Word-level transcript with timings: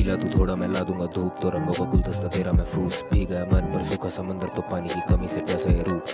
गीला 0.00 0.14
तू 0.16 0.28
थोड़ा 0.30 0.54
मैं 0.56 0.68
ला 0.68 0.80
दूँगा 0.88 1.06
धूप 1.14 1.40
तो 1.42 1.48
रंगों 1.50 1.72
का 1.74 1.84
गुलदस्ता 1.92 2.28
तेरा 2.34 2.52
महफूस 2.52 3.02
भीगा 3.10 3.36
है 3.38 3.44
मन 3.48 3.66
पर। 3.72 3.82
सूखा 3.84 4.08
समंदर 4.10 4.48
तो 4.48 4.62
पानी 4.70 4.88
की 4.88 5.00
कमी 5.10 5.28
से 5.28 5.40
प्यासा 5.42 5.70
है 5.70 5.82
रूप। 5.88 6.04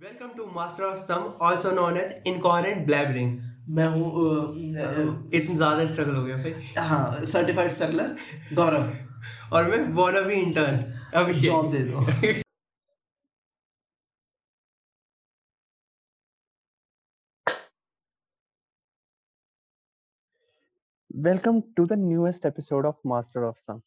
Welcome 0.00 0.28
to 0.36 0.46
master 0.54 0.84
of 0.84 0.98
some 1.02 1.26
also 1.46 1.70
known 1.80 1.96
as 1.96 2.14
incoherent 2.26 2.86
blabbering 2.86 3.38
मैं 3.76 3.88
हूँ 3.88 4.06
इतना 5.34 5.56
ज़्यादा 5.56 5.86
स्ट्रगल 5.86 6.14
हो 6.14 6.24
गया 6.24 6.36
भाई। 6.38 6.54
हाँ 6.88 7.24
सर्टिफाइड 7.26 7.70
स्ट्रगलर 7.72 8.16
गौरव। 8.54 8.92
और 9.52 9.70
मैं 9.70 9.86
वांना 9.94 10.20
बी 10.22 10.42
इंटर्न 10.42 10.84
अभी 11.14 11.40
जॉब 11.40 11.70
दे 11.70 11.78
दो। 11.84 12.42
Welcome 21.17 21.63
to 21.77 21.85
the 21.85 21.95
newest 21.95 22.45
episode 22.45 22.85
of 22.85 22.95
Master 23.05 23.43
of 23.45 23.57
Some. 23.65 23.81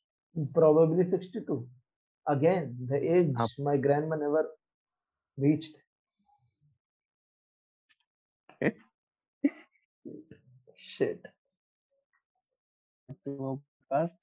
probably 0.55 1.05
62 1.11 1.66
again 2.27 2.77
the 2.89 2.98
age 3.16 3.30
Up. 3.39 3.51
my 3.59 3.77
grandma 3.79 4.16
never 4.16 4.43
reached 5.39 5.77
shit 10.97 11.27
Podcast 13.27 14.19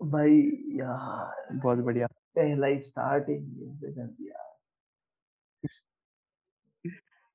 भाई 0.00 0.34
यार 0.78 1.46
बहुत 1.62 1.78
बढ़िया 1.84 2.06
पहला 2.36 2.66
ही 2.66 2.80
स्टार्टिंग 2.82 3.46
से 3.80 3.92
कर 3.92 4.06
दिया 4.06 4.44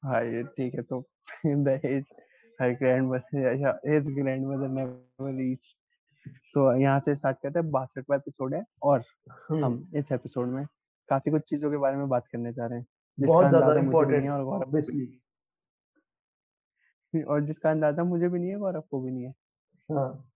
हाँ 0.03 0.23
ये 0.25 0.43
ठीक 0.57 0.75
है 0.75 0.81
तो 0.91 1.03
the 1.45 1.75
age 1.93 2.21
her 2.58 2.74
grandmother 2.74 3.56
yeah, 3.56 3.76
his 3.84 4.08
grandmother 4.08 4.68
never 4.68 5.32
reached 5.40 5.74
तो 6.54 6.74
यहाँ 6.76 7.00
से 7.00 7.14
स्टार्ट 7.14 7.36
करते 7.42 7.58
हैं 7.58 7.70
बासठवा 7.70 8.16
एपिसोड 8.16 8.54
है 8.54 8.64
और 8.82 9.02
हम्म, 9.50 9.64
हम 9.64 9.90
इस 9.96 10.12
एपिसोड 10.12 10.48
में 10.48 10.64
काफ़ी 11.08 11.30
कुछ 11.30 11.42
चीज़ों 11.50 11.70
के 11.70 11.76
बारे 11.76 11.96
में 11.96 12.08
बात 12.08 12.26
करने 12.32 12.52
जा 12.52 12.66
रहे 12.66 12.78
हैं 12.78 12.86
बहुत 13.18 13.48
ज़्यादा 13.48 13.74
इम्पोर्टेंट 13.80 14.22
है 14.24 14.30
और 14.30 14.44
गौरव 14.44 14.70
और 17.28 17.40
जिसका 17.40 17.70
अंदाज़ा 17.70 18.04
मुझे 18.04 18.28
भी 18.28 18.38
नहीं 18.38 18.50
है 18.50 18.58
गौरव 18.58 18.80
को 18.90 19.00
भी 19.00 19.10
नहीं 19.10 19.24
है। 19.24 19.34
हाँ। 19.90 20.30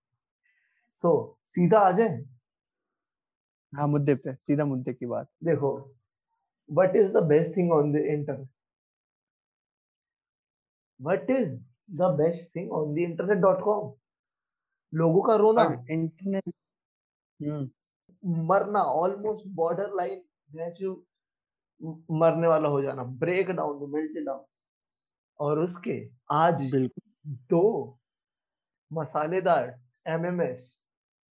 सो 0.90 1.38
सीधा 1.44 1.78
आ 1.78 1.90
जाए? 1.90 2.22
हाँ 3.72 3.88
मुद्दे 3.88 4.14
पे 4.14 4.32
सीधा 4.34 4.64
मुद्दे 4.64 4.92
की 4.92 5.06
बात। 5.06 5.28
देखो 5.44 5.72
what 6.68 6.94
is 6.96 7.12
the 7.12 7.20
best 7.20 7.54
thing 7.54 7.70
on 7.72 7.92
the 7.92 8.02
internet? 8.14 8.48
What 11.88 11.94
is 11.94 11.98
the 11.98 12.24
best 12.24 12.52
thing 12.52 12.68
on 12.70 12.94
the 12.94 13.04
internet.com 13.04 13.92
लोगों 14.94 15.22
का 15.22 15.34
रोना। 15.36 15.84
इंटरनेट। 15.90 16.52
हम्म। 17.40 17.70
मरना 18.46 18.82
ऑलमोस्ट 18.82 19.46
बॉर्डर 19.46 19.94
लाइन 19.94 20.22
मरने 22.10 22.46
वाला 22.46 22.68
हो 22.68 22.82
जाना 22.82 23.04
ब्रेक 23.04 23.50
डाउन 23.50 23.90
मेल्ट 23.92 24.26
डाउन 24.26 24.44
और 25.40 25.58
उसके 25.58 26.10
आज 26.30 26.70
बिल्कुल। 26.70 27.32
दो 27.50 27.98
मसालेदार 28.92 29.80
एमएमएस 30.06 30.84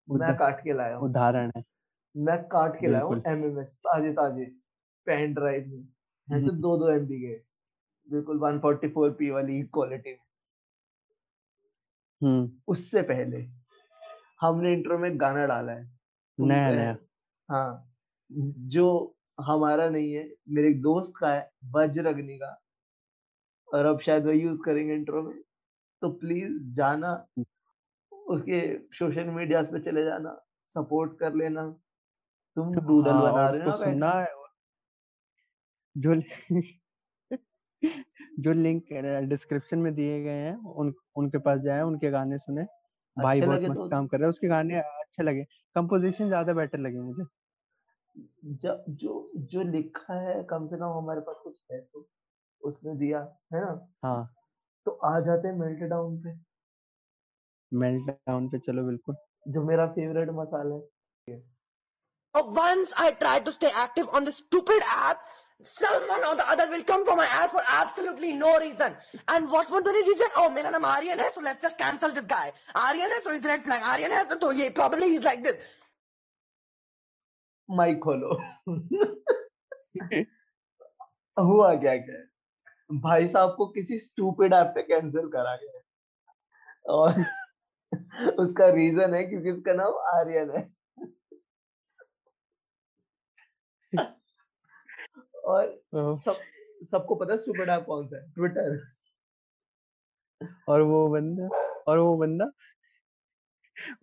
मैं 0.09 0.37
काट 0.37 0.61
के 0.65 0.73
लाया 0.73 0.97
हूँ। 0.97 1.09
उदाहरण 1.09 1.51
है। 1.56 1.62
मैं 2.17 2.43
काट 2.45 2.81
के 2.81 2.87
लाया 2.87 3.05
हूँ। 3.05 3.23
एमएमएस 3.28 3.73
ताजे 3.73 4.12
ताजे 4.12 4.45
पेन 5.06 5.34
ड्राइव 5.34 5.67
में। 5.67 6.43
दो 6.61 6.77
दो 6.77 6.91
एमबी 6.91 7.21
के 7.21 7.34
बिल्कुल 8.11 8.39
144 8.39 9.11
पी 9.19 9.31
वाली 9.31 9.62
क्वालिटी 9.62 10.11
हम्म 10.11 10.30
उससे 12.68 13.02
पहले 13.02 13.46
हमने 14.41 14.72
इंट्रो 14.72 14.98
में 14.98 15.20
गाना 15.20 15.47
डाला 15.47 15.72
है। 15.72 15.84
नया 16.38 16.70
नया। 16.70 16.97
हाँ 17.48 17.86
जो 18.72 18.86
हमारा 19.38 19.88
नहीं 19.91 20.12
है 20.12 20.25
मेरे 20.48 20.72
दोस्त 20.80 21.12
का 21.20 21.34
है 21.34 21.50
वज्रग्नि 21.75 22.36
का। 22.38 22.56
और 23.69 23.86
अब 23.86 24.00
शायद 24.00 24.26
वही 24.26 24.41
यूज़ 24.41 24.60
करेंगे 24.62 24.94
इंट्रो 24.94 25.22
में। 25.22 25.42
तो 26.03 26.10
प्लीज़ 26.12 26.59
जाना 26.75 27.14
उसके 28.28 28.60
सोशल 28.98 29.30
मीडिया 29.30 29.62
पे 29.62 29.80
चले 29.80 30.04
जाना 30.04 30.36
सपोर्ट 30.75 31.19
कर 31.19 31.34
लेना। 31.34 31.66
तुम 32.56 32.75
डूडल 32.86 33.12
हाँ, 33.12 33.22
बना 33.22 33.48
रहे 33.50 33.64
हो 33.64 33.72
सुनना 33.72 34.10
है 34.12 34.26
जो 35.97 36.14
जो 38.38 38.53
लिंक 38.53 38.92
डिस्क्रिप्शन 39.28 39.78
में 39.78 39.94
दिए 39.94 40.20
गए 40.22 40.38
हैं 40.38 40.54
उन 40.75 40.92
उनके 41.20 41.38
पास 41.38 41.60
जाए 41.60 41.82
उनके 41.82 42.10
गाने 42.10 42.38
सुने। 42.38 42.64
भाई 43.16 43.36
अच्छे 43.36 43.47
बहुत 43.47 43.62
मस्त 43.62 43.81
तो 43.81 43.88
काम 43.88 44.06
कर 44.06 44.19
रहा 44.19 44.26
है 44.26 44.31
उसके 44.31 44.48
गाने 44.48 44.78
अच्छे 44.78 45.22
लगे। 45.22 45.44
कंपोजिशन 45.76 46.26
ज़्यादा 46.28 46.53
बेटर 46.53 46.78
लगे 46.78 47.00
मुझे। 47.00 47.25
जब 48.62 48.84
जो 48.91 49.30
जो 49.53 49.62
लिखा 49.62 50.14
है 50.20 50.42
कम 50.50 50.66
से 50.66 50.76
कम 50.76 50.98
हमारे 50.98 51.20
पास 51.20 51.36
कुछ 51.44 51.54
है 51.72 51.80
तो 51.80 52.06
उसने 52.62 52.94
दिया 52.97 53.19
है 53.54 53.60
ना? 53.60 53.72
हाँ। 54.04 54.34
तो 54.86 54.91
आ 55.06 55.19
जाते 55.20 55.48
हैं 55.48 55.54
मेल्ट 55.56 55.82
डाउन 55.91 56.16
पे। 56.22 56.38
मेल्ट 57.72 58.10
डाउन 58.10 58.48
पे 58.48 58.59
चलो 58.59 58.84
बिल्कुल। 58.84 59.16
जो 59.48 59.62
मेरा 59.64 59.86
फेवरेट 59.88 60.30
मसाला 60.32 60.75
है। 61.28 61.42
Once 62.34 62.91
I 62.97 63.04
tried 63.12 63.47
to 63.47 63.53
stay 63.53 63.70
active 63.76 64.10
on 64.14 64.26
this 64.26 64.36
stupid 64.36 64.84
app, 64.88 65.22
someone 65.62 66.25
or 66.25 66.37
the 66.37 66.48
other 66.48 66.69
will 66.71 66.82
come 66.84 67.04
for 67.06 67.16
my 67.16 67.25
ass 67.25 67.50
for 67.53 67.62
absolutely 67.69 68.32
no 68.32 68.59
reason. 68.59 68.97
And 69.28 69.50
what 69.50 69.71
was 69.71 69.82
the 69.82 69.93
reason? 69.93 70.26
Oh, 70.38 70.48
मेरा 70.50 70.71
नाम 70.71 70.84
आर्यन 70.84 71.21
है, 71.21 71.31
so 71.34 71.41
let's 71.41 71.62
just 71.62 71.78
cancel 71.78 72.10
this 72.10 72.26
guy. 72.32 72.53
Aryan 72.76 73.10
है, 73.12 73.21
so 73.25 73.31
he's 73.31 73.44
red 73.44 73.62
flag. 73.65 73.82
Aryan 73.82 74.12
है, 74.12 74.25
तो 74.34 74.53
ये 74.53 74.71
probably 74.75 75.09
he's 75.15 75.25
like 75.25 75.44
this. 75.44 75.56
Mic 77.69 77.98
खोलो 78.04 78.28
हुआ 81.38 81.75
क्या 81.82 81.97
क्या 81.97 82.16
भाई 83.03 83.28
साहब 83.28 83.54
को 83.59 83.66
किसी 83.75 83.98
स्टूपिड 83.98 84.54
ऐप 84.54 84.72
पे 84.75 84.82
कैंसिल 84.82 85.28
करा 85.34 85.54
गया 85.56 86.92
और 86.94 87.10
उसका 88.44 88.69
रीजन 88.78 89.15
है 89.15 89.22
क्योंकि 89.25 89.50
उसका 89.50 89.72
नाम 89.82 90.00
आर्यन 90.15 90.50
है 90.56 90.62
और 95.50 95.83
सब 96.21 96.34
सबको 96.91 97.15
पता 97.15 97.33
है 97.33 97.38
स्टूपिड 97.38 97.69
ऐप 97.69 97.84
कौन 97.87 98.06
सा 98.06 98.16
है 98.16 98.33
ट्विटर 98.33 98.81
और 100.69 100.83
वो 100.83 101.09
बंदा 101.09 101.49
और 101.88 101.99
वो 101.99 102.16
बंदा 102.16 102.44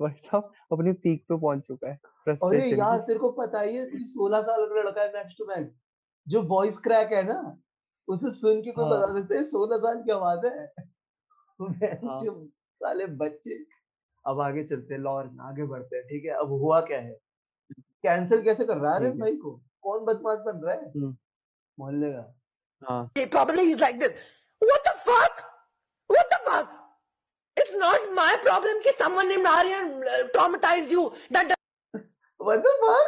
भाई 0.01 0.11
साहब 0.11 0.51
अपने 0.71 0.93
पीक 0.93 1.25
पे 1.29 1.37
पहुँच 1.37 1.59
चुका 1.59 1.89
है 1.89 1.99
अरे 2.29 2.69
यार 2.69 2.99
तेरे 2.99 3.19
को 3.19 3.31
पता 3.31 3.61
ही 3.61 3.75
है 3.75 3.85
तू 3.85 3.97
सोलह 3.97 4.41
साल 4.41 4.65
का 4.65 4.81
लड़का 4.81 5.01
है 5.01 5.13
मैक्स 5.13 5.35
टू 5.37 5.45
मैक्स 5.45 5.75
जो 6.27 6.41
वॉइस 6.41 6.77
क्रैक 6.77 7.13
है 7.13 7.23
ना 7.23 7.57
उसे 8.07 8.31
सुन 8.31 8.61
के 8.61 8.71
कोई 8.71 8.85
हाँ। 8.85 8.93
बता 8.93 9.19
सकते 9.19 9.35
हैं 9.35 9.43
सोलह 9.43 9.77
साल 9.77 10.03
की 10.03 10.11
आवाज़ 10.11 10.45
है। 10.45 10.65
हाँ। 12.07 12.23
जो 12.23 12.47
साले 12.75 13.05
बच्चे। 13.05 13.65
अब 14.25 14.39
आगे 14.39 14.63
चलते 14.63 14.93
हैं 14.93 15.01
लॉर 15.01 15.37
आगे 15.41 15.63
बढ़ते 15.63 15.95
हैं 15.95 16.05
ठीक 16.05 16.25
है? 16.25 16.31
अब 16.31 16.47
हुआ 16.47 16.81
क्या 16.81 16.99
है? 16.99 17.17
कैंसिल 17.79 18.41
कैसे 18.41 18.65
कर 18.65 18.77
रहा 18.77 18.95
है 18.95 19.03
है। 19.03 19.17
भाई 19.17 19.35
को? 19.35 19.61
कौन 19.81 20.05
बदमाश 20.05 20.39
बन 20.39 20.61
रहा 20.65 20.75
है? 20.75 20.89
हम्म। 20.89 21.17
मोहल्ले 21.77 22.11
का। 22.11 22.23
हाँ। 22.81 23.01
Problem 23.17 23.69
is 23.71 23.79
like 23.81 23.99
this 23.99 24.11
what 24.61 24.87
the 24.87 24.95
fuck 25.07 25.43
what 26.09 26.33
the 26.33 26.37
fuck 26.47 26.67
it's 27.57 27.73
not 27.83 28.09
my 28.15 28.35
problem 28.43 28.79
कि 28.83 28.91
someone 28.99 29.27
named 29.27 29.47
Aryan 29.47 30.01
traumatized 30.33 30.91
you 30.91 31.09
that 31.37 31.53
what 32.39 32.59
the 32.59 32.67
fuck 32.83 33.05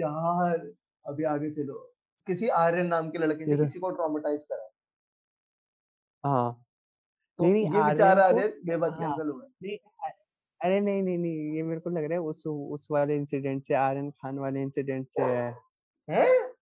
यार 0.00 0.56
अभी 1.04 1.24
आगे 1.24 1.50
चलो। 1.50 1.74
किसी 2.26 2.48
आर्यन 2.60 2.86
नाम 2.86 3.10
के 3.10 3.18
लड़के 3.18 3.44
ने 3.46 3.56
किसी 3.56 3.78
को 3.78 3.90
ट्रॉमेटाइज 3.90 4.42
करा। 4.44 4.66
हाँ। 6.24 6.48
तो 7.38 7.44
नहीं, 7.44 7.62
ये 7.64 7.82
बेचारा 7.82 8.24
आर्यन 8.24 8.52
बेबस 8.66 8.92
कैंसिल 8.98 9.28
हुआ 9.28 9.44
अरे 10.66 10.80
नहीं 10.80 11.02
नहीं 11.02 11.18
नहीं 11.18 11.54
ये 11.56 11.62
मेरे 11.62 11.80
को 11.80 11.90
लग 11.90 12.04
रहा 12.04 12.12
है 12.12 12.20
उस 12.20 12.46
उस 12.46 12.86
वाले 12.90 13.16
इंसिडेंट 13.16 13.62
से 13.62 13.74
आर्यन 13.74 14.10
खान 14.10 14.38
वाले 14.38 14.62
इंसिडेंट 14.62 15.06
से 15.08 15.22
है। 15.22 15.54
है? 16.10 16.54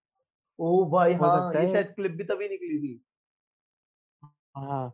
ओ 0.59 0.85
भाई 0.91 1.15
हाँ 1.15 1.55
ये 1.55 1.69
शायद 1.73 1.87
क्लिप 1.87 2.13
भी 2.13 2.25
तभी 2.25 2.49
निकली 2.49 2.79
थी। 2.79 3.05
हाँ। 4.57 4.93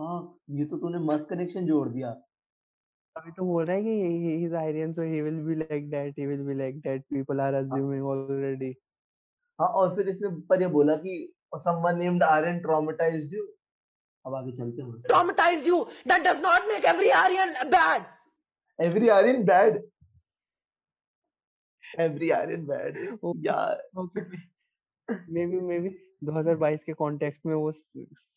हाँ 0.00 0.38
ये 0.50 0.64
तो 0.64 0.76
तूने 0.76 0.98
मस्त 0.98 1.26
कनेक्शन 1.30 1.66
जोड़ 1.66 1.88
दिया। 1.88 2.10
अभी 3.16 3.30
तो 3.32 3.44
बोल 3.44 3.64
रहा 3.66 3.76
है 3.76 3.82
कि 3.82 3.90
he 4.24 4.46
is 4.46 4.52
Aryan 4.52 4.92
so 4.96 5.02
he 5.02 5.22
will 5.22 5.40
be 5.46 5.56
like 5.62 5.88
that 5.90 6.20
he 6.20 6.26
will 6.26 6.44
be 6.46 6.54
like 6.54 6.78
that 6.84 7.02
people 7.14 7.42
are 7.46 7.54
assuming 7.58 8.02
already 8.02 8.70
हाँ 9.60 9.68
और 9.68 9.94
फिर 9.96 10.08
इसने 10.08 10.28
पर 10.48 10.62
ये 10.62 10.68
बोला 10.68 10.96
कि 10.96 11.16
someone 11.66 11.98
named 11.98 12.22
Aryan 12.28 12.60
traumatized 12.66 13.34
you 13.38 13.44
अब 14.26 14.34
आगे 14.34 14.52
चलते 14.52 14.82
हैं 14.82 14.88
you. 15.66 15.78
That 16.06 16.24
does 16.24 16.40
not 16.40 16.62
make 16.68 16.84
every 16.84 17.10
Aryan 17.22 17.50
bad. 17.70 18.02
every 18.78 19.10
Aryan 19.10 19.44
bad? 19.44 19.80
Every 21.98 22.32
Aryan 22.32 22.66
bad? 22.66 22.96
Okay. 22.96 23.46
यार 23.46 23.82
okay 24.02 24.24
maybe 25.36 25.60
maybe 25.70 25.90
2022 26.24 26.84
के 26.86 26.92
कॉन्टेक्स्ट 26.92 27.46
में 27.46 27.54
वो 27.54 27.70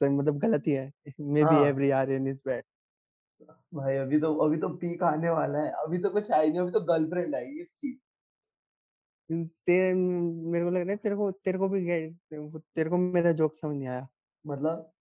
मतलब 0.03 0.37
गलत 0.39 0.63
ही 0.67 0.71
है। 0.71 0.91
Maybe 1.43 1.67
every 1.67 1.89
Aryan 1.99 2.27
is 2.27 2.37
bad 2.47 2.63
भाई 3.75 3.95
अभी 3.97 4.19
तो 4.19 4.33
अभी 4.45 4.57
तो 4.57 4.69
पीक 4.81 5.03
आने 5.03 5.29
वाला 5.29 5.59
है। 5.59 5.71
अभी 5.83 5.97
तो 5.97 6.09
कुछ 6.09 6.31
आई 6.31 6.49
नहीं 6.49 6.59
अभी 6.59 6.71
तो 6.71 6.81
गर्लफ्रेंड 6.85 7.35
आएगी 7.35 7.61
इसकी। 7.61 7.91
तेरे 9.29 9.93
मेरे 9.93 10.65
को 10.65 10.71
लग 10.71 10.81
रहा 10.81 10.91
है 10.91 10.95
तेरे 10.97 11.15
को 11.15 11.31
तेरे 11.31 11.57
को 11.57 11.69
भी 11.69 11.85
तेरे 12.25 12.89
को 12.89 12.97
मेरा 12.97 13.31
जोक 13.31 13.55
समझ 13.57 13.75
नहीं 13.77 13.87
आया। 13.87 14.07
मतलब? 14.47 14.91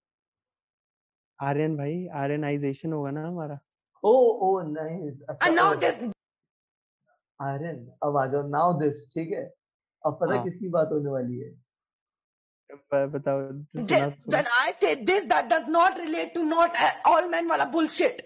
आर्यन 1.42 1.76
भाई 1.76 2.06
आर्यनाइजेशन 2.06 2.92
होगा 2.92 3.10
ना 3.10 3.28
हमारा। 3.28 3.58
ओ 4.04 4.12
ओ 4.46 4.60
नाइस 4.60 5.22
अच्छा 5.28 5.46
And 5.46 5.56
now 5.56 6.12
आर्यन 7.40 7.92
अब 8.02 8.16
आ 8.16 8.26
जाओ 8.26 8.48
नाउ 8.48 8.78
दिस 8.80 9.06
ठीक 9.14 9.30
है? 9.32 9.54
अब 10.06 10.18
पता 10.20 10.34
हाँ 10.34 10.44
किसकी 10.44 10.68
बात 10.68 10.88
होने 10.92 11.10
वाली 11.10 11.38
है? 11.38 11.64
बताओ 12.94 13.40
this, 13.74 14.14
when 14.26 14.46
I 14.60 14.72
say 14.72 14.94
this, 15.04 15.24
that 15.24 15.48
does 15.48 15.68
not 15.68 15.98
relate 15.98 16.34
to 16.34 16.44
not 16.44 16.74
uh, 16.74 16.92
all 17.04 17.28
men 17.28 17.48
wala 17.48 17.66
bullshit. 17.72 18.22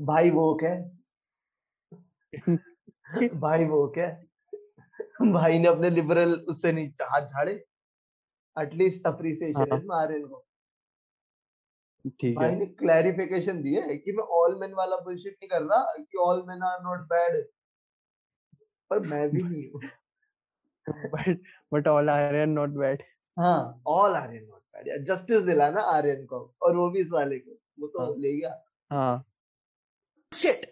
भाई 0.00 0.30
वो 0.30 0.58
क्या 0.62 0.74
भाई 3.40 3.64
वो 3.64 3.86
क्या 3.88 4.08
भाई 5.32 5.58
ने 5.58 5.68
अपने 5.68 5.90
लिबरल 5.90 6.34
उससे 6.34 6.72
नहीं 6.72 6.88
हाथ 7.02 7.26
झाड़े? 7.26 7.52
एटलीस्ट 8.58 9.06
अप्रिसिएशन 9.06 9.72
है 9.72 9.78
हाँ। 9.78 10.02
आर्यन 10.02 10.26
को। 10.26 10.46
ठीक 12.20 12.38
है। 12.42 12.54
ने 12.58 12.66
क्लैरिफिकेशन 12.80 13.62
दी 13.62 13.74
है 13.74 13.96
कि 13.96 14.12
मैं 14.12 14.24
ऑल 14.40 14.58
मेन 14.60 14.72
वाला 14.74 14.96
बुलशिट 15.04 15.36
नहीं 15.42 15.48
कर 15.50 15.62
रहा 15.62 15.92
कि 15.98 16.18
all 16.24 16.44
men 16.48 16.62
are 16.62 16.78
not 16.82 17.06
bad 17.12 17.42
पर 18.90 19.00
मैं 19.08 19.28
भी 19.30 19.42
नहीं 19.48 19.68
हूँ। 19.70 19.80
But 21.14 21.38
but 21.74 21.88
all 21.88 22.10
Aryan 22.10 22.50
not 22.50 22.70
bad 22.80 23.02
हाँ 23.36 23.82
ऑल 23.86 24.16
आर्यन 24.16 24.44
नॉट 24.44 24.60
बैड 24.74 24.88
यार 24.88 24.98
जस्टिस 25.14 25.42
दिलाना 25.42 25.80
आर्यन 25.96 26.24
को 26.26 26.40
और 26.62 26.76
वो 26.76 26.90
भी 26.90 27.00
इस 27.00 27.10
वाले 27.12 27.38
को। 27.38 27.58
वो 27.80 27.86
तो 27.86 28.00
हाँ। 28.00 28.14
ले 28.18 28.32
गया। 28.36 28.50
हाँ। 28.90 29.24
Shit. 30.32 30.64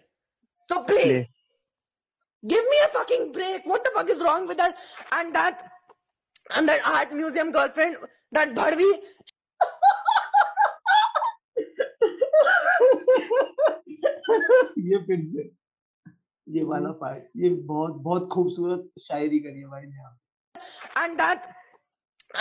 So 0.69 0.77
ले। 0.79 0.85
please 0.87 1.27
give 2.43 2.65
me 2.71 2.79
a 2.85 2.87
fucking 2.95 3.31
break. 3.31 3.65
What 3.65 3.83
the 3.83 3.91
fuck 3.95 4.09
is 4.09 4.23
wrong 4.23 4.47
with 4.47 4.57
that? 4.57 4.81
And 5.17 5.35
that 5.35 5.63
and 6.57 6.69
that 6.69 6.87
art 6.91 7.13
museum 7.13 7.51
girlfriend, 7.51 7.95
that 8.31 8.53
Bhadvi, 8.55 8.89
ये 14.91 14.97
फिर 15.07 15.23
से। 15.25 15.49
ये 16.47 16.63
वाला 16.63 16.91
पार्ट 17.01 17.23
ये 17.37 17.49
बहुत 17.49 17.93
बहुत 18.03 18.27
खूबसूरत 18.33 18.89
शायरी 19.01 19.39
करी 19.39 19.59
है 19.59 19.67
भाई 19.67 19.85
ने 19.85 19.95
यहाँ 19.97 20.17
and 21.03 21.19
that 21.19 21.47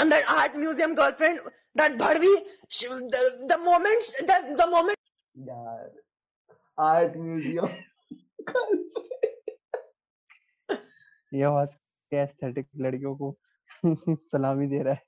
and 0.00 0.12
that 0.12 0.24
art 0.34 0.56
museum 0.56 0.94
girlfriend, 0.94 1.38
that 1.76 1.96
Bhadvi, 1.98 2.32
she, 2.68 2.86
the, 2.88 3.46
the 3.48 3.58
moment 3.58 4.02
the, 4.28 4.54
the 4.58 4.66
moment 4.66 4.98
यार 5.36 5.90
आर्ट 6.78 7.16
म्यूज़ियम 7.16 7.68
ये 11.34 11.42
आवाज़ 11.42 11.70
के 12.12 12.16
एस्थेटिक 12.16 12.66
लड़कियों 12.76 13.14
को 13.16 13.34
सलामी 14.32 14.66
दे 14.66 14.82
रहा 14.82 14.94
है। 14.94 15.02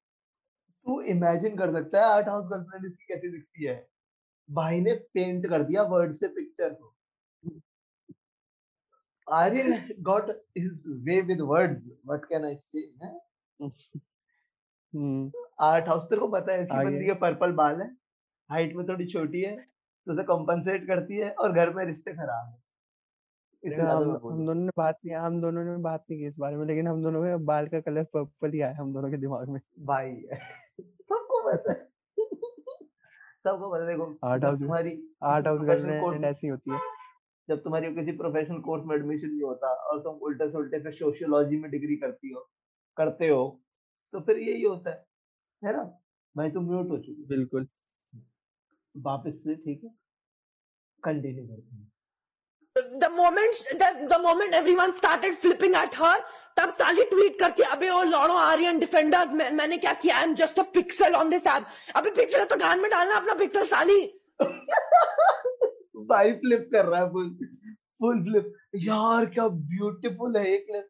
तू 0.86 1.00
इमेजिन 1.14 1.56
कर 1.56 1.72
सकता 1.72 1.98
है 1.98 2.04
आर्ट 2.14 2.28
हाउस 2.28 2.46
गर्लफ्रेंड 2.52 2.86
इसकी 2.86 3.14
कैसी 3.14 3.28
दिखती 3.28 3.64
है। 3.64 3.76
भाई 4.50 4.80
ने 4.80 4.92
पेंट 5.14 5.46
कर 5.46 5.62
दिया 5.62 5.82
वर्ड 5.94 6.12
से 6.14 6.28
पिक्चर 6.28 6.72
को। 6.72 6.95
Got 9.28 10.30
his 10.58 10.82
way 11.06 11.20
with 11.20 11.40
words 11.42 11.88
what 12.06 12.24
can 12.24 12.44
I 12.44 12.56
say 12.56 12.78
hmm 13.60 15.30
art 15.60 15.88
house 15.88 16.04
तेरे 16.04 16.20
को 16.20 16.28
पता 16.28 16.52
है 16.52 16.58
ऐसी 16.60 16.76
बंदी 16.76 17.06
के 17.06 17.14
पर्पल 17.22 17.52
बाल 17.52 17.80
है 17.82 17.88
हाइट 18.50 18.74
में 18.76 18.86
थोड़ी 18.88 19.06
छोटी 19.06 19.40
है 19.40 19.56
तो 19.56 20.12
उसे 20.12 20.22
कंपनसेट 20.24 20.86
करती 20.86 21.16
है 21.16 21.30
और 21.32 21.52
घर 21.52 21.70
में 21.74 21.84
रिश्ते 21.84 22.12
खराब 22.12 22.46
है। 22.46 22.58
हम 23.62 24.10
हम 24.24 24.44
दोनों 24.46 24.54
ने 24.54 24.70
बात 24.76 24.98
नहीं 25.04 25.14
हम 25.16 25.40
दोनों 25.40 25.64
ने 25.64 25.76
बात 25.82 26.04
नहीं 26.10 26.18
की 26.20 26.26
इस 26.26 26.34
बारे 26.38 26.56
में 26.56 26.66
लेकिन 26.66 26.88
हम 26.88 27.02
दोनों 27.02 27.22
के 27.22 27.36
बाल 27.44 27.66
का 27.68 27.80
कलर 27.80 28.04
पर्पल 28.14 28.52
ही 28.52 28.60
आया 28.60 28.76
हम 28.80 28.92
दोनों 28.94 29.10
के 29.10 29.16
दिमाग 29.16 29.48
में। 29.48 29.60
भाई 29.86 30.12
सबको 30.80 31.40
पता 31.48 31.72
है। 31.72 31.78
सबको 33.44 33.70
पता 33.72 33.86
देखो 33.86 34.06
आर्ट 34.24 34.44
हाउस 34.44 34.60
तुम्हारी 34.60 34.92
आर्ट 35.24 35.46
हाउस 35.46 36.22
ऐसी 36.24 36.48
होती 36.48 36.70
है। 36.70 36.78
जब 37.48 37.62
तुम्हारी 37.62 37.94
किसी 37.94 38.12
प्रोफेशनल 38.16 38.60
कोर्स 38.60 38.84
में 38.86 38.94
एडमिशन 38.96 39.30
नहीं 39.30 39.42
होता 39.42 39.72
और 39.90 40.00
तुम 40.04 40.14
उल्टे 40.28 40.48
सुल्टे 40.50 40.80
फिर 40.82 40.92
सोशियोलॉजी 40.92 41.56
में 41.56 41.70
डिग्री 41.70 41.96
करती 41.96 42.32
हो 42.32 42.48
करते 42.96 43.28
हो 43.28 43.42
तो 44.12 44.20
फिर 44.20 44.38
यही 44.38 44.62
होता 44.62 44.90
है 44.90 45.04
है 45.62 45.76
ना? 45.76 45.82
भाई 46.36 46.50
तुम 46.50 46.64
म्यूट 46.70 46.90
हो 46.90 46.98
चुकी 46.98 47.24
बिल्कुल। 47.26 47.66
वापस 48.94 49.42
से 49.44 49.54
ठीक 49.54 49.84
है? 49.84 49.90
कंटिन्यू 51.02 51.46
करते 51.46 51.76
हैं। 51.76 51.90
The 53.00 53.08
moment 53.10 53.60
the, 53.80 53.86
the 54.08 54.18
moment 54.22 54.56
everyone 54.56 54.92
started 54.96 55.36
flipping 55.44 55.76
at 55.82 55.94
her 55.94 56.16
तब 56.56 56.72
साली 56.74 57.04
ट्वीट 57.04 57.38
करती 57.40 57.62
अबे 57.62 57.88
ओ 57.90 58.02
लॉर्डो 58.02 58.34
आर्यन 58.34 58.78
डिफेंडर 58.78 59.28
मैं, 59.28 59.50
मैंने 59.50 59.76
क्या 59.78 59.92
किया? 59.92 60.16
I 60.16 60.24
am 60.24 60.34
just 60.34 60.58
a 60.58 60.62
pixel 60.74 61.14
on 61.14 61.30
this 61.30 61.46
app 61.46 61.66
अबे 61.96 62.10
पिक्सल 62.16 62.44
तो 62.44 62.56
गान 62.56 62.80
में 62.80 62.90
डालना 62.90 63.16
अपना 63.16 63.34
पिक्सल 63.34 63.66
साली 63.66 64.00
भाई 65.96 66.32
फ्लिप 66.32 66.68
कर 66.72 66.84
रहा 66.86 67.00
है 67.00 67.10
फुल 67.10 67.30
फुल 68.00 68.22
फ्लिप 68.22 68.52
यार 68.76 69.26
क्या 69.26 69.48
ब्यूटीफुल 69.48 70.36
है 70.36 70.50
ये 70.50 70.58
क्लिप 70.58 70.88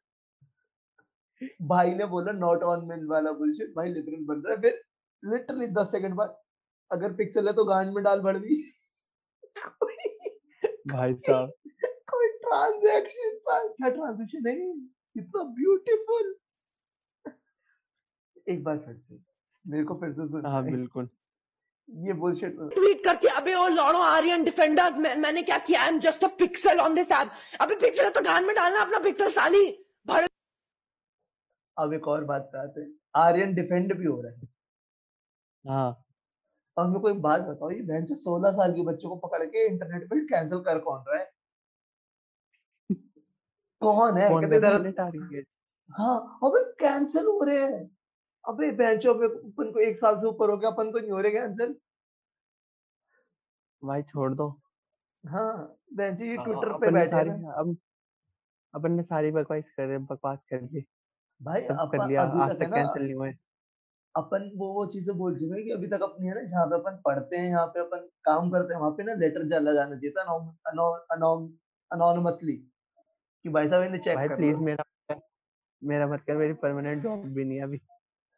भाई 1.62 1.94
ने 1.94 2.06
बोला 2.06 2.32
नॉट 2.32 2.62
ऑन 2.62 2.84
मेन 2.88 3.06
वाला 3.06 3.32
बुलशिट 3.32 3.74
भाई 3.76 3.92
लिटरल 3.92 4.24
बन 4.24 4.42
रहा 4.46 4.54
है. 4.54 4.60
फिर 4.60 4.82
लिटरली 5.22 5.66
10 5.66 5.90
सेकंड 5.92 6.14
बाद 6.14 6.36
अगर 6.90 7.12
पिक्सल 7.12 7.48
है 7.48 7.52
तो 7.54 7.64
गांड 7.64 7.94
में 7.94 8.02
डाल 8.04 8.20
भड़वी. 8.20 8.56
कोई 9.56 9.94
भाई 10.92 11.14
साहब। 11.14 11.52
कोई 12.10 12.28
ट्रांजैक्शन 12.38 13.38
क्या 13.48 13.88
ट्रांजिशन 13.88 14.48
है 14.48 14.56
इतना 15.16 15.42
ब्यूटीफुल 15.42 16.34
एक 18.48 18.64
बार 18.64 18.78
फिर 18.78 18.96
से 18.96 19.18
मेरे 19.64 19.84
को 19.84 19.94
फिर 19.94 20.12
से 20.12 20.26
सुन 20.28 20.46
हाँ। 20.46 20.64
बिल्कुल। 20.64 21.08
ये 21.88 22.12
बुलशिट 22.12 22.56
ट्वीट 22.58 23.04
करती 23.04 23.26
अबे 23.26 23.54
ओ 23.54 23.68
लॉर्डो 23.68 23.98
आर्यन 23.98 24.44
डिफेंडर 24.44 24.94
मैं, 24.94 25.16
मैंने 25.16 25.42
क्या 25.42 25.58
किया? 25.58 25.82
I 25.82 25.88
am 25.88 25.98
just 25.98 26.24
a 26.24 26.28
pixel 26.28 26.80
on 26.80 26.94
this 26.94 27.12
app 27.12 27.30
अबे 27.60 27.74
पिक्सल 27.74 28.10
तो 28.10 28.20
गान 28.20 28.44
में 28.44 28.56
डालना 28.56 28.80
अपना 28.80 28.98
पिक्सल 28.98 29.30
साली 29.30 29.84
भड़ 30.06 30.26
अब 31.78 31.92
एक 31.92 32.08
और 32.08 32.24
बात 32.24 32.50
पे 32.52 32.58
आते 32.58 32.80
हैं। 32.80 32.88
आर्यन 33.16 33.54
डिफेंड 33.54 33.98
भी 33.98 34.04
हो 34.04 34.22
रहा 34.22 34.32
है। 34.32 34.48
हाँ। 35.66 36.04
और 36.76 36.86
मेरे 36.86 37.00
को 37.00 37.10
एक 37.10 37.22
बात 37.22 37.40
बताओ 37.40 37.70
ये 37.70 37.82
बहन 37.82 38.14
सोलह 38.14 38.50
साल 38.50 38.72
के 38.72 38.82
बच्चों 38.82 39.08
को 39.08 39.28
पकड़ 39.28 39.44
के 39.46 39.66
इंटरनेट 39.66 40.04
पे 40.04 40.20
कैंसिल 40.26 40.58
कर 40.58 40.78
कौन 40.78 41.04
रहा 41.08 41.20
है? 41.20 41.30
कौन 43.80 44.18
है? 44.18 44.28
है 44.28 44.92
टारगेट 44.92 45.46
हाँ। 45.90 46.38
अबे 46.44 46.72
कैंसिल 46.72 47.24
हो 47.24 47.44
रहे 47.44 47.58
हैं। 47.58 47.95
अबे 48.46 48.70
बेंचों 48.76 49.14
पे 49.14 49.26
अपन 49.26 49.70
को 49.72 49.80
एक 49.80 49.98
साल 49.98 50.18
से 50.20 50.26
ऊपर 50.26 50.50
हो 50.50 50.56
गया 50.56 50.70
अपन 50.70 50.90
को 50.92 50.98
नहीं 50.98 51.10
हो 51.10 51.20
रहे 51.20 51.32
कैंसिल 51.32 51.76
भाई 53.82 54.02
छोड़ 54.02 54.32
दो। 54.34 54.48
हाँ 55.24 55.52
बेंच 55.94 56.22
ये 56.22 56.36
ट्विटर 56.38 56.72
पे 56.80 56.90
बैठे 56.90 57.20
हैं 57.20 57.52
अब 57.54 57.76
अपन 58.74 58.92
ने 58.92 59.02
सारी 59.02 59.30
बकवास 59.30 59.64
कर 59.76 59.98
बकवास 60.00 60.38
कर 60.50 60.62
ली 60.64 60.84
भाई 61.40 61.62
अपन 61.62 61.88
कर 61.90 62.04
लिया 62.04 62.22
आज 62.42 62.52
तक 62.60 62.62
है 62.62 62.68
कैंसिल 62.74 63.02
नहीं 63.02 63.14
हुए। 63.14 63.32
अपन 64.14 64.50
वो 64.56 64.72
वो 64.74 64.84
चीज़ें 64.86 65.16
बोल 65.18 65.34
चुके 65.38 65.54
हैं 65.54 65.64
कि 65.64 65.70
अभी 65.70 65.86
तक 65.86 66.02
अपनी 66.02 66.26
है 66.26 66.34
ना 66.34 66.42
जहाँ 66.44 66.66
पे 66.66 66.74
अपन 66.74 66.96
पढ़ते 67.04 67.36
हैं 67.36 67.48
यहाँ 67.48 67.66
पे 67.66 67.80
अपन 67.80 68.06
काम 68.24 68.50
करते 68.50 68.74
हैं 68.74 68.80
वहाँ 68.80 68.92
पे 68.92 69.02
ना 69.02 69.14
लेटर 69.14 69.48
चला 69.50 69.72
जाना 69.74 69.96
चाहिए 69.96 70.10
था 70.10 70.22
अनोनमसली 71.90 72.56
कि 73.44 73.48
भाई 73.48 73.68
साहब 73.68 73.82
इन्हें 73.82 74.00
चेक 74.02 74.18
भाई 74.18 74.28
प्लीज़ 74.30 74.56
मेरा 74.60 74.84
मेरा 75.82 76.06
मत 76.06 76.24
कर 76.26 76.36
मेरी 76.36 76.52
परमानेंट 76.62 77.02
जॉब 77.02 77.24
भी 77.34 77.44
नहीं 77.44 77.58
है 77.58 77.64
अभी। 77.64 77.80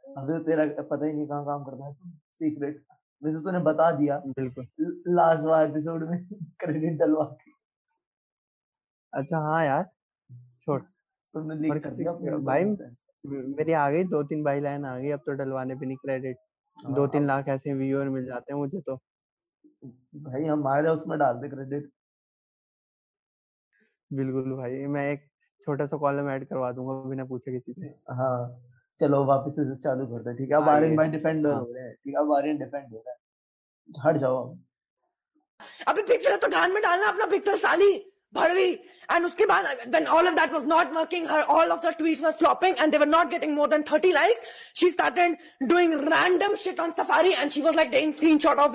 अभी 0.09 0.33
तो 0.33 0.39
तेरा 0.45 0.65
पता 0.83 1.07
ही 1.07 1.13
नहीं 1.13 1.27
कहाँ 1.27 1.45
काम 1.45 1.65
करता 1.65 1.87
है 1.87 1.93
तू 1.95 2.11
सीक्रेट 2.39 2.83
वैसे 3.23 3.43
तूने 3.45 3.59
बता 3.65 3.91
दिया 3.93 4.19
बिल्कुल। 4.29 4.67
लास्ट 5.15 5.47
वाला 5.47 5.63
एपिसोड 5.65 6.09
में 6.11 6.19
क्रेडिट 6.61 6.99
डलवा 6.99 7.25
के। 7.43 7.51
अच्छा 9.13 9.39
हाँ 9.47 9.65
यार। 9.65 9.85
छोड़। 10.65 10.81
तुमने 11.35 11.55
लीक 11.57 11.83
कर 11.85 11.91
दिया 11.93 12.13
भाई 12.45 12.65
मेरी 13.25 13.73
आ 13.75 13.89
गई 13.91 14.05
दो 14.07 14.23
तीन 14.25 14.43
बाई 14.43 14.61
लाइन 14.61 14.85
आ 14.85 14.97
गई 14.99 15.11
अब 15.11 15.21
तो 15.27 15.33
डलवाने 15.35 15.75
भी 15.75 15.87
नहीं 15.87 15.97
क्रेडिट 15.97 16.37
दो 16.79 17.07
तीन 17.07 17.27
लाख 17.27 17.49
ऐसे 17.49 17.73
व्यूअर 17.75 18.09
मिल 18.09 18.25
जाते 18.27 18.53
हैं 18.53 18.59
मुझे 18.61 18.81
तो। 18.81 18.97
भाई 20.25 20.45
हमारे 20.45 20.89
उसमें 20.89 21.19
डाल 21.19 21.41
दे 21.41 21.49
क्रेडिट 21.49 21.91
बिल्कुल 24.11 24.53
भाई 24.57 24.87
मैं 24.89 25.11
एक 25.13 25.27
छोटा 25.67 25.87
सा 25.87 25.97
कॉलम 25.97 26.29
ऐड 26.31 26.45
करवा 26.49 26.71
दूँगा 26.73 26.93
बिना 27.11 27.25
पूछे 27.25 27.53
किसी 27.53 27.73
से। 27.73 27.89
हाँ। 28.13 28.68
चलो 29.01 29.25
वापस 29.25 29.57
से 29.57 29.77
चालू 29.83 30.07
करते 30.07 30.31
हैं 30.31 30.37
ठीक 30.39 30.51
है 30.51 30.57
अब 30.57 30.69
हाँ, 30.69 30.75
आर्यन 30.77 30.97
भाई 30.97 31.09
डिफेंडर 31.09 31.51
हाँ। 31.51 31.61
हो 31.61 31.73
रहे 31.73 31.85
हैं 31.85 31.95
ठीक 31.95 32.15
है 32.15 32.21
अब 32.23 32.33
आर्यन 32.37 32.59
डिफेंड 32.59 32.93
हो 32.93 33.03
रहा 33.07 33.15
है 33.15 34.07
हट 34.07 34.17
जाओ। 34.27 34.39
अबे 35.89 36.03
पिक्सल 36.09 36.37
तो 36.45 36.49
गान 36.53 36.73
में 36.73 36.83
डालना 36.83 37.09
अपना 37.09 37.27
पिक्सल 37.37 37.59
साली 37.67 37.93
Bhadvi. 38.37 38.65
And 39.09 39.25
उसके 39.27 39.45
बाद 39.51 39.67
when 39.93 40.07
all 40.15 40.27
of 40.31 40.35
that 40.39 40.51
was 40.55 40.65
not 40.71 40.91
working, 40.95 41.27
her 41.29 41.45
all 41.53 41.71
of 41.75 41.85
her 41.89 41.93
tweets 42.01 42.25
were 42.25 42.33
flopping 42.41 42.75
and 42.79 42.93
they 42.93 42.99
were 43.03 43.07
not 43.13 43.31
getting 43.35 43.55
more 43.59 43.69
than 43.75 43.85
30 43.91 44.11
likes. 44.17 44.51
She 44.81 44.91
started 44.91 45.39
doing 45.71 45.95
random 46.11 46.57
shit 46.65 46.83
on 46.87 46.93
Safari 46.99 47.33
and 47.45 47.55
she 47.55 47.63
was 47.69 47.79
like 47.79 47.95
taking 47.95 48.13
screenshot 48.19 48.61
of 48.65 48.75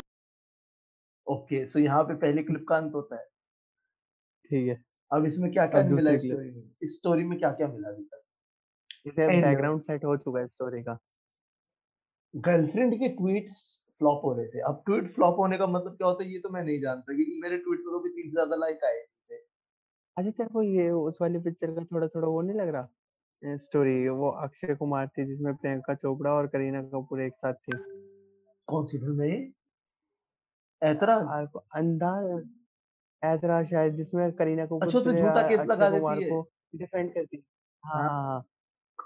okay 1.27 1.65
so 1.73 1.79
यहाँ 1.79 2.03
पे 2.03 2.15
पहले 2.25 2.43
clip 2.43 2.65
का 2.69 2.77
अंत 2.77 2.93
होता 2.95 3.19
है 3.19 3.25
ठीक 4.49 4.67
है 4.69 4.77
अब 5.11 5.25
इसमें 5.25 5.51
क्या 5.51 5.65
क्या 5.75 5.83
मिला। 5.89 6.17
स्टोरी 6.17 6.49
में 6.55 6.89
स्टोरी 6.95 7.23
में 7.23 7.37
क्या 7.39 7.51
क्या 7.61 7.67
मिला 7.67 7.89
अभी 7.89 8.03
तक 8.03 8.22
इसे 9.05 9.29
बैकग्राउंड 9.31 9.81
सेट 9.81 10.05
हो 10.05 10.17
चुका 10.17 10.39
है 10.39 10.47
स्टोरी 10.47 10.81
का। 10.83 10.97
गर्लफ्रेंड 12.33 12.93
के 12.95 13.07
ट्वीट्स 13.09 13.57
फ्लॉप 13.99 14.21
हो 14.25 14.33
रहे 14.33 14.45
थे। 14.47 14.59
अब 14.59 14.81
ट्वीट 14.85 15.09
फ्लॉप 15.11 15.37
होने 15.39 15.57
का 15.57 15.67
मतलब 15.67 15.95
क्या 15.97 16.07
होता 16.07 16.23
है 16.23 16.29
ये 16.31 16.39
तो 16.39 16.49
मैं 16.49 16.63
नहीं 16.63 16.79
जानता 16.81 17.15
क्योंकि 17.15 17.39
मेरे 17.43 17.57
ट्वीट 17.57 17.79
पे 17.79 17.97
कभी 17.99 18.09
तीन 18.09 18.31
ज़्यादा 18.31 18.55
लाइक 18.55 18.83
आए 18.85 19.01
थे। 19.01 19.35
अच्छा 20.17 20.31
तेरे 20.31 20.49
को 20.49 20.61
ये 20.63 20.89
उस 20.91 21.17
वाली 21.21 21.39
पिक्चर 21.39 21.71
का 21.71 21.83
थोड़ा 21.85 22.07
थोड़ा 22.07 22.27
वो 22.27 22.41
नहीं 22.41 22.57
लग 22.57 22.69
रहा? 22.69 22.87
स्टोरी 23.43 24.07
वो 24.09 24.29
अक्षय 24.43 24.75
कुमार 24.75 25.07
थी 25.07 25.25
जिसमें 25.25 25.53
प्रियंका 25.55 25.93
चोपड़ा 25.95 26.31
और 26.33 26.47
करीना 26.47 26.81
कपूर 26.83 27.21
एक 27.21 27.33
साथ 27.35 27.53
थी। 27.53 27.77
कौन 28.67 28.85
सी 28.85 28.97
फ़िल्म 28.97 29.21
है 29.21 29.29
ये? 29.29 29.53
ऐतराज? 30.81 31.25
अंदाज 31.75 32.43
ऐतराज 33.21 33.65
शायद 33.65 33.95
जिसमें 33.95 34.31
करीना 34.31 34.65
कपूर 34.65 34.81
अच्छा, 34.81 34.97
उसमें 34.99 35.15
झूठा 35.15 35.41
केस 35.49 35.65
लगा 35.65 35.89
देती 35.89 36.21
है। 36.21 36.29
डिफेंड 36.75 37.13
करती 37.13 37.37
है। 37.37 37.43
हाँ 37.83 38.01
हाँ। 38.01 38.09
हाँ 38.09 38.23
हाँ। 38.23 38.43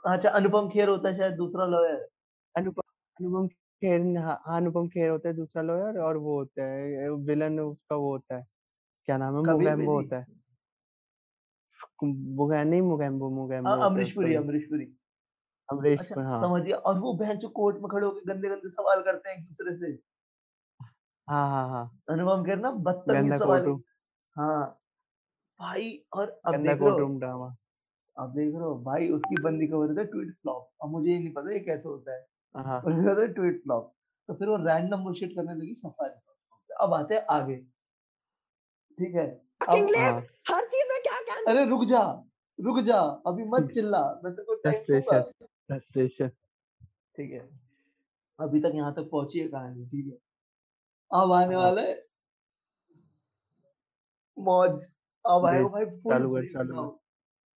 अच्छा 0.06 0.30
अनुपम 0.30 0.70
खेर 0.70 0.89
होता 0.89 1.10
है 1.10 1.18
शायद 1.18 1.34
दूसरा 1.36 1.66
लॉयर 1.66 2.08
अनुपम 2.56 2.82
अनुपम 3.20 3.48
खेर 3.48 4.18
हाँ 4.18 4.42
हाँ, 4.46 4.58
अनुपम 4.58 4.88
खेर 4.88 5.10
होता 5.10 5.30
है 5.30 5.36
दूसरा 5.36 5.62
लॉयर 5.62 6.00
और 6.00 6.18
वो 6.18 6.38
होता 6.38 6.63
है 6.63 7.10
विलन 7.10 7.60
उसका 7.60 7.96
वो 7.96 8.12
होता 8.12 8.36
है। 8.36 8.46
क्या 9.08 9.18
नाम 9.18 9.36
है? 9.38 9.42
कबीर 9.44 9.75
मुगैम्बो 9.75 9.94
होता 9.94 10.18
है। 10.18 10.25
मुगै 12.04 12.63
नहीं 12.63 12.82
मुगैम्बो 12.82 13.30
मुगैम्बो 13.30 13.70
हाँ, 13.70 13.75
होता 13.77 13.86
है 13.86 13.92
अमरीश 13.92 14.08
उसका 14.08 14.22
पुरी 14.22 14.30
विलन 14.30 14.44
अमरीश 14.44 14.63
पुरी। 14.70 14.86
अमरीश 15.70 16.00
अच्छा 16.00 16.16
पुरी, 16.16 16.25
हाँ। 16.27 16.42
समझिए 16.42 16.74
और 16.74 17.00
वो 17.00 17.13
बहन 17.13 17.38
जो 17.38 17.50
कोर्ट 17.50 17.77
में 17.77 17.88
खड़े 17.92 18.06
होकर 18.06 18.34
गंदे 18.34 18.50
गंदे 18.50 18.70
सवाल 18.70 19.01
करते 19.04 19.30
हैं 19.30 19.38
एक 19.38 19.46
दूसरे 19.46 19.75
से। 19.77 19.92
हाँ 21.27 21.48
हाँ 21.50 21.68
हाँ। 21.70 21.86
अनुपम 22.10 22.44
खेर 22.46 22.58
ना 22.58 22.72
बदतमीज 22.72 23.22
गंदा 23.22 23.38
सवाल 23.38 23.63
कोर्ट 23.66 23.86
हाँ। 24.36 24.80
भाई 25.60 25.89
और 26.13 26.30
अब 26.46 26.54
गंदा 26.54 26.74
देख 26.74 26.82
लो 26.82 27.18
ड्रामा 27.20 27.54
अब 28.18 28.34
देख 28.34 28.54
रहे 28.54 28.64
हो 28.64 28.76
भाई 28.84 29.10
उसकी 29.12 29.42
बंदी 29.44 29.68
खबर 29.68 29.96
था 29.98 30.04
ट्वीट 30.12 30.34
फ्लॉप 30.34 30.70
अब 30.84 30.90
मुझे 30.90 31.12
ये 31.12 31.18
नहीं 31.20 31.32
पता 31.34 31.54
ये 31.54 31.60
कैसे 31.60 31.90
होता 31.90 32.14
है। 32.14 32.26
हाँ 32.56 32.80
और 32.80 32.94
उसका 32.94 33.14
था 33.16 33.26
ट्वीट 33.34 33.62
फ्लॉप 33.64 33.94
तो 34.30 34.34
फिर 34.34 34.50
वो 34.50 34.56
रैंडम 34.66 35.04
बुलशिट 35.04 35.36
करने 35.36 35.54
लगी 35.56 35.76
सफारी 35.76 36.76
अब 36.82 36.94
आते 36.94 37.16
हैं 37.16 37.26
आगे। 37.32 37.56
ठीक 38.98 39.16
है? 39.16 39.28
अब 39.62 39.96
हाँ। 39.98 40.22
हर 40.50 40.66
चीज़ 40.66 40.88
में 40.90 41.00
क्या 41.04 41.20
क्या 41.22 41.36
अरे 41.54 41.66
रुक 41.70 41.84
जा 41.86 42.02
रुक 42.60 42.80
जा 42.82 43.00
अभी 43.28 43.44
मत 43.50 43.70
चिल्ला 43.74 44.02
मैं 44.24 44.34
तेरे 44.34 44.46
को 44.46 44.56
फ्रस्ट्रेशन 44.56 45.22
फ्रस्ट्रेशन 45.42 46.30
ठीक 47.18 47.32
है। 47.32 47.48
अभी 48.40 48.60
तक 48.62 48.72
यहाँ 48.76 48.94
तक 48.94 49.10
पहुँची 49.12 49.40
है 49.40 49.48
कहानी 49.48 49.86
ठीक 49.86 50.06
है? 50.06 50.18
अब 51.12 51.32
आने 51.32 51.56
हाँ। 51.56 51.64
वाला 51.64 51.82
है 51.82 51.96
मौज। 54.38 54.88
अब 55.26 55.46
आएगा 55.46 55.68
बेस 55.68 55.72
भाई 55.74 55.86
चालू 56.12 56.34
कर 56.34 56.46
चालू 56.54 56.88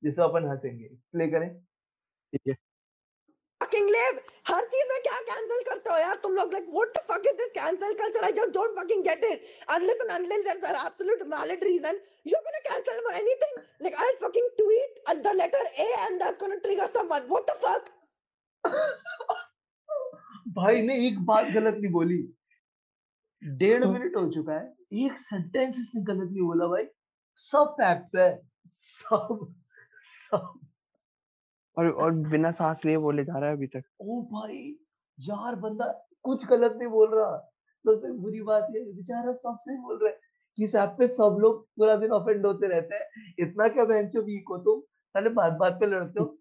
जिसे 0.03 0.23
अपन 0.23 0.49
हंसेंगे। 0.51 0.89
प्ले 1.13 1.29
करें। 1.29 1.49
ठीक 2.33 2.49
है। 2.49 2.55
फकिंग 3.61 3.89
लेब 3.91 4.21
हर 4.49 4.65
चीज़ 4.73 4.89
में 4.89 4.99
क्या 5.03 5.19
कैंसिल 5.29 5.63
करते 5.69 5.91
हो 5.91 5.97
यार 5.99 6.17
तुम 6.23 6.35
लोग? 6.35 6.53
Like 6.53 6.67
what 6.75 6.89
the 6.97 7.01
fuck 7.09 7.27
is 7.27 7.37
this 7.37 7.51
cancel 7.55 7.95
culture 7.95 8.25
I 8.25 8.33
just 8.33 8.53
don't 8.55 8.79
fucking 8.79 9.03
get 9.05 9.25
it 9.25 9.43
unless 9.71 9.99
and 10.03 10.11
until 10.11 10.43
there 10.45 10.57
is 10.57 10.65
a 10.65 10.87
absolute 10.87 11.23
valid 11.35 11.65
reason 11.65 12.01
you 12.27 12.39
are 12.39 12.61
cancel 12.69 13.01
for 13.07 13.15
anything 13.15 13.59
like 13.83 13.95
I 14.05 14.15
fucking 14.23 14.49
tweet 14.59 15.13
the 15.27 15.35
letter 15.37 15.67
A 15.67 15.89
and 15.99 16.19
that's 16.23 16.41
gonna 16.41 16.57
trigger 16.67 16.87
someone 16.97 17.29
what 17.33 17.51
the 17.51 17.59
fuck 17.65 17.95
भाई 20.57 20.83
ने 20.83 20.95
एक 21.07 21.19
बात 21.27 21.47
गलत 21.53 21.75
नहीं 21.75 21.93
बोली। 21.93 22.17
डेढ़ 23.43 23.83
तो 23.83 23.91
minute 23.91 24.17
हो 24.17 24.29
चुका 24.31 24.55
है। 24.55 24.75
एक 25.05 25.19
सेंटेंस 25.19 25.79
इसने 25.79 26.01
गलत 26.03 26.31
नहीं 26.31 26.43
बोला 26.43 26.67
भाई। 26.67 26.85
सब 27.43 27.75
फैक्ट्स 27.81 28.17
है। 28.17 28.31
सब। 28.77 29.55
सब। 30.31 30.61
और 31.79 31.91
और 31.91 32.13
बिना 32.13 32.51
सांस 32.51 32.85
लिए 32.85 32.97
बोले 32.97 33.25
जा 33.25 33.39
रहा 33.39 33.51
है 33.51 33.57
अभी 33.57 33.67
तक। 33.67 33.83
ओ 34.01 34.23
भाई! 34.23 34.77
यार 35.21 35.55
बंदा 35.55 36.09
कुछ 36.23 36.47
गलत 36.47 36.73
नहीं 36.77 36.89
बोल 36.89 37.15
रहा। 37.15 37.39
सबसे 37.89 38.13
बुरी 38.13 38.43
बात 38.43 38.67
ये 38.71 38.81
है, 38.81 38.93
बेचारा 38.93 39.33
सब 39.33 39.57
सही 39.61 39.77
बोल 39.77 39.99
रहा 40.03 40.13
है। 40.13 40.21
कि 40.57 40.65
इस 40.65 40.75
ऐप 40.75 40.97
पे 40.99 41.09
सब 41.09 41.37
लोग 41.41 41.67
पूरा 41.67 41.97
दिन 41.97 42.11
ऑफेंड 42.11 42.47
होते 42.47 42.69
रहते 42.69 42.95
हैं? 42.95 43.35
इतना 43.39 43.69
क्या 43.69 43.85
बेंचो 43.85 44.23
वीक 44.23 44.45
हो 44.51 44.59
तुम? 44.59 44.81
पहले 45.15 45.31
बात 45.31 45.53
बात 45.53 45.73
पे 45.73 45.87
लड़ते 45.87 46.23
हो। 46.23 46.39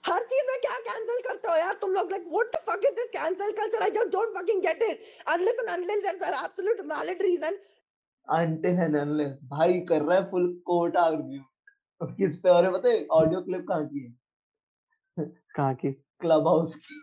हर 0.07 0.23
चीज़ 0.31 0.47
में 0.47 0.57
क्या 0.61 0.77
कैंसिल 0.85 1.21
करते 1.27 1.49
हो 1.49 1.55
यार? 1.57 1.73
तुम 1.81 1.93
लोग 1.93 2.09
like 2.11 2.25
what 2.37 2.49
the 2.55 2.59
fuck 2.65 2.89
is 2.89 2.95
this 2.95 3.11
cancel 3.11 3.53
culture? 3.59 3.83
I 3.83 3.89
just 3.97 4.11
don't 4.15 4.33
fucking 4.37 4.61
get 4.61 4.81
it. 4.87 5.05
Unless 5.35 5.61
and 5.63 5.71
until 5.75 6.01
there's 6.07 6.25
an 6.29 6.35
absolute 6.39 6.81
valid 6.89 7.23
reason. 7.27 7.59
Until 8.27 8.81
and 8.87 8.99
unless. 9.03 9.37
भाई 9.53 9.79
कर 9.91 10.01
रहा 10.01 10.17
है 10.17 10.29
फुल 10.31 10.47
कोर्ट 10.65 10.95
आर्ग्यू 11.03 11.41
किस 12.17 12.35
पे 12.43 12.49
और 12.49 12.65
है 12.65 12.71
पता 12.71 12.89
है? 12.89 13.05
ऑडियो 13.21 13.41
क्लिप 13.41 13.65
कहाँ 13.69 13.87
की 13.87 14.03
है? 14.03 15.25
कहाँ 15.55 15.73
की? 15.75 15.91
क्लब 16.25 16.47
हाउस 16.47 16.75
की. 16.75 16.99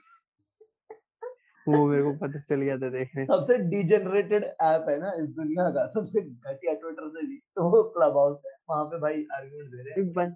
वो 1.66 1.86
मेरे 1.86 2.02
को 2.02 2.12
पता 2.18 2.40
चल 2.40 2.60
गया 2.60 2.76
था 2.78 2.88
देखने. 2.90 3.24
सबसे 3.26 3.56
डिजेनरेटेड 3.72 4.44
ऐप 4.44 4.86
है 4.88 4.98
ना 5.00 5.12
इस 5.22 5.28
दुनिया 5.40 5.68
का. 5.70 5.86
सबसे 5.94 6.20
घटिया 6.20 6.74
ट्विटर 6.74 7.08
से 7.16 7.26
भी 7.26 7.36
तो 7.56 7.70
वो 7.70 7.82
क्लब 7.96 8.16
हाउस 8.18 8.40
है. 8.46 8.52
वहाँ 8.70 8.84
पे 8.84 8.98
भाई 9.00 9.26
आर्गुमेंट 9.38 9.70
दे 9.70 9.82
रहे 9.82 9.90
हैं. 9.90 10.30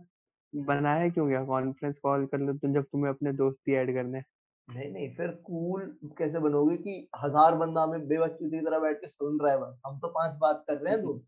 बनाया 0.54 1.08
क्यों 1.08 1.28
गया? 1.28 1.44
कॉन्फ्रेंस 1.44 1.99
कॉल 2.02 2.26
कर 2.26 2.38
लो 2.38 2.52
तो 2.54 2.73
जब 2.75 2.84
तुम्हें 2.84 3.11
अपने 3.11 3.32
दोस्त 3.34 3.61
ही 3.68 3.75
ऐड 3.75 3.92
करने 3.94 4.18
हैं। 4.18 4.25
नहीं 4.68 4.90
नहीं 4.92 5.08
फिर 5.16 5.30
कूल 5.44 5.82
कैसे 6.18 6.38
बनोगे 6.40 6.76
कि 6.78 7.08
हज़ार 7.23 7.54
बंदा 7.54 7.82
हमें 7.82 8.06
बेवकूफ़ी 8.08 8.50
की 8.50 8.61
तरह 8.61 8.78
बैठ 8.78 8.96
के 8.96 9.08
सुन 9.08 9.38
रहा 9.40 9.52
है 9.52 9.58
बस। 9.61 9.80
हम 9.87 9.99
तो 9.99 10.08
पाँच 10.11 10.38
बात 10.40 10.64
कर 10.68 10.76
रहे 10.76 10.92
हैं 10.94 11.02
दोस्त। 11.02 11.26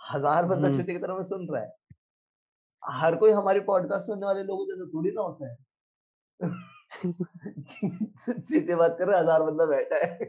हज़ार 0.00 0.46
बंदा 0.46 0.70
छुट्टी 0.70 0.92
की 0.92 0.98
तरह 0.98 1.14
में 1.14 1.22
सुन 1.24 1.46
रहा 1.48 1.62
है। 1.62 1.72
हर 2.82 3.16
कोई 3.16 3.32
हमारी 3.32 3.60
पॉडकास्ट 3.62 4.06
सुनने 4.06 4.26
वाले 4.26 4.42
लोगों 4.42 4.66
जैसे 4.66 4.86
थोड़ी 4.94 5.10
ना 5.10 5.22
होता 5.22 5.50
है। 5.50 5.56
सीधे 8.42 8.74
बात 8.74 8.96
कर 8.98 9.06
रहे 9.06 9.16
हैं, 9.16 9.22
हज़ार 9.22 9.42
बंदा 9.42 9.66
बैठा 9.66 9.96
है। 9.96 10.24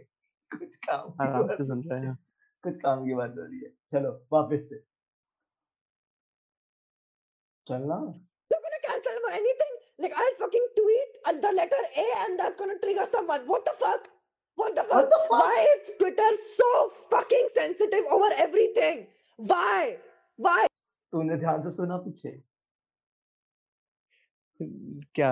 कुछ 0.52 0.76
काम 0.78 1.14
आराम 1.22 1.48
से 1.48 1.64
सुन 1.64 1.82
रहे 1.82 2.00
हैं। 2.00 2.18
कुछ 2.64 2.78
काम 2.80 3.06
की 3.06 3.14
बात 3.14 3.36
हो 3.38 3.44
रही 3.44 3.60
है। 3.60 3.72
चलो 3.92 4.12
वापस 4.34 4.68
से। 4.70 4.84
चलना 7.72 8.00
you're 8.52 8.64
gonna 8.66 8.82
cancel 8.86 9.20
for 9.26 9.34
anything 9.42 9.76
like 10.04 10.14
I'll 10.22 10.38
fucking 10.40 10.66
tweet 10.78 11.20
uh, 11.28 11.34
the 11.46 11.52
letter 11.60 11.82
A 12.04 12.08
and 12.24 12.40
that's 12.40 12.58
gonna 12.62 12.80
trigger 12.86 13.06
someone 13.12 13.46
what 13.54 13.64
the 13.70 13.76
fuck 13.84 14.10
what 14.58 14.76
the 14.76 14.84
fuck, 14.84 14.94
What 14.98 15.10
the 15.14 15.20
fuck? 15.30 15.42
why 15.44 15.66
is 15.74 15.92
Twitter 16.00 16.30
so 16.58 16.70
fucking 17.14 17.48
sensitive 17.60 18.06
over 18.18 18.30
everything 18.48 19.08
why 19.40 19.98
why 20.48 20.60
तूने 21.14 21.38
ध्यान 21.38 21.62
से 21.64 21.72
सुना 21.76 21.98
पीछे 22.04 22.30
क्या 25.16 25.32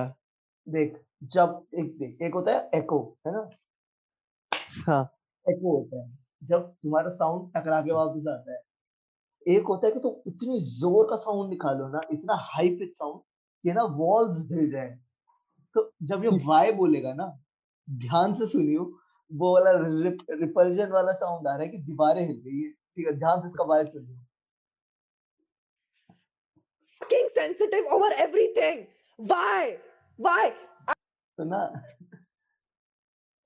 देख 0.67 0.97
जब 1.35 1.53
एक 1.83 1.97
देख 1.99 2.21
एक 2.27 2.33
होता 2.33 2.55
है 2.55 2.79
एको 2.79 2.97
है 3.27 3.33
ना 3.33 3.43
हाँ 4.87 5.03
एको 5.45 5.75
होता 5.77 6.01
है 6.01 6.07
जब 6.51 6.67
तुम्हारा 6.83 7.09
साउंड 7.19 7.47
टकरा 7.57 7.81
के 7.87 7.91
वापस 7.99 8.27
आता 8.33 8.51
है 8.51 8.59
एक 9.47 9.63
होता 9.63 9.87
है 9.87 9.93
कि 9.93 9.99
तुम 9.99 10.13
इतनी 10.27 10.59
ज़ोर 10.61 11.09
का 11.09 11.15
साउंड 11.15 11.49
निकालो 11.49 11.87
ना 11.87 12.01
इतना 12.11 12.33
हाई 12.35 12.69
पिच 12.69 12.95
साउंड 12.97 13.21
कि 13.63 13.73
ना 13.73 13.83
वॉल्स 13.83 14.39
हिल 14.51 14.71
जाए। 14.71 14.99
तो 15.75 15.91
जब 16.03 16.23
ये 16.23 16.29
वाई 16.47 16.71
बोलेगा 16.71 17.13
ना 17.13 17.27
ध्यान 17.89 18.33
से 18.33 18.47
सुनियो 18.47 18.83
वो 19.31 19.53
वाला 19.53 19.71
रिप, 20.03 20.17
रिपल्जन 20.31 20.91
वाला 20.91 21.11
साउंड 21.11 21.47
आ 21.47 21.51
रहा 21.51 21.63
है 21.63 21.69
कि 21.69 21.77
दीवारें 21.77 22.27
हिल 22.27 22.41
गई 22.45 22.61
है 22.61 22.71
ठीक 22.71 23.07
है 23.07 23.13
ध्यान 23.19 23.41
से 23.41 23.47
इसका 23.47 23.63
वाई 23.63 23.85
सुनियो। 23.85 24.17
Fucking 27.01 27.29
sensitive 27.35 27.85
over 27.91 28.09
everything 28.17 28.87
why? 29.19 29.77
Why? 30.19 30.51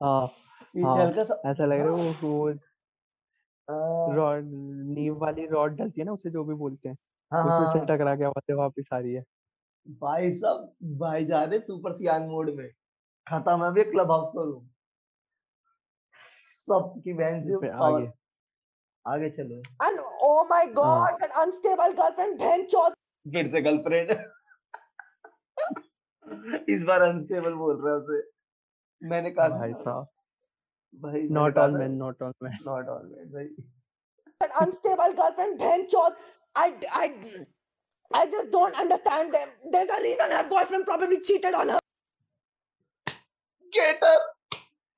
हाँ 0.01 0.27
पीछे 0.75 0.87
हाँ, 0.87 1.05
हल्का 1.05 1.23
सा 1.23 1.41
ऐसा 1.45 1.65
लग 1.65 1.79
रहा 1.79 1.87
है 1.87 1.91
वो 1.91 2.13
वो 2.21 4.13
रॉड 4.15 4.45
नींव 4.93 5.17
वाली 5.19 5.45
रॉड 5.47 5.75
डलती 5.77 6.01
है 6.01 6.05
ना 6.05 6.13
उसे 6.13 6.29
जो 6.29 6.43
भी 6.43 6.53
बोलते 6.55 6.89
हैं 6.89 6.97
हाँ 7.31 7.43
उसमें 7.43 7.71
से 7.73 7.79
हाँ। 7.79 7.85
टकरा 7.87 8.15
के 8.15 8.23
आवाज़ें 8.23 8.55
वापस 8.57 8.89
आ 8.93 8.97
रही 8.97 9.13
है। 9.13 9.23
भाई 10.01 10.31
साहब 10.33 10.73
भाई 10.99 11.25
जा 11.25 11.43
रहे 11.43 11.59
सुपर 11.61 11.93
सियान 11.93 12.27
मोड 12.27 12.49
में। 12.55 12.69
खत्म 13.27 13.61
है 13.63 13.67
अभी 13.67 13.83
क्लब 13.83 14.11
हाउस 14.11 14.31
पर 14.35 14.47
हूँ। 14.47 14.69
सबकी 16.15 17.13
बहन 17.13 17.41
से 17.43 17.69
आगे। 17.69 18.11
आगे 19.05 19.29
चलो। 19.29 19.55
And 19.85 19.97
oh 20.27 20.43
my 20.49 20.65
god 20.75 21.19
that 21.21 21.33
unstable 21.39 21.95
girlfriend 21.95 22.39
बहन 22.39 22.65
चौथ 22.73 22.91
फिर 23.25 23.51
से 23.51 23.61
गर्लफ्रेंड 23.61 24.11
इस 26.69 26.83
बार 26.83 27.01
अनस्टेबल 27.01 27.53
बोल 27.55 27.81
रहा 27.83 27.93
है 27.93 27.99
उसे। 27.99 28.21
मैंने 29.01 29.31
कहा 29.31 29.47
भाई 29.49 29.73
साहब। 29.73 30.07
भाई 31.03 31.21
not 31.31 31.57
all 31.57 31.77
man 31.77 31.95
not 31.97 32.21
all 32.23 32.33
man 32.43 32.57
not 32.65 32.87
all 32.89 33.05
man 33.07 33.31
भाई। 33.33 33.47
An 34.43 34.49
unstable 34.59 35.13
girlfriend, 35.13 35.59
bhen 35.59 35.89
chod. 35.89 36.13
I, 36.55 36.73
I, 36.93 37.13
I 38.11 38.25
just 38.27 38.51
don't 38.51 38.77
understand 38.77 39.33
them. 39.33 39.47
There's 39.71 39.89
a 39.89 40.01
reason 40.01 40.31
her 40.31 40.43
boyfriend 40.49 40.85
probably 40.85 41.19
cheated 41.19 41.53
on 41.53 41.69
her. 41.69 41.79
Get 43.73 44.03
her 44.03 44.19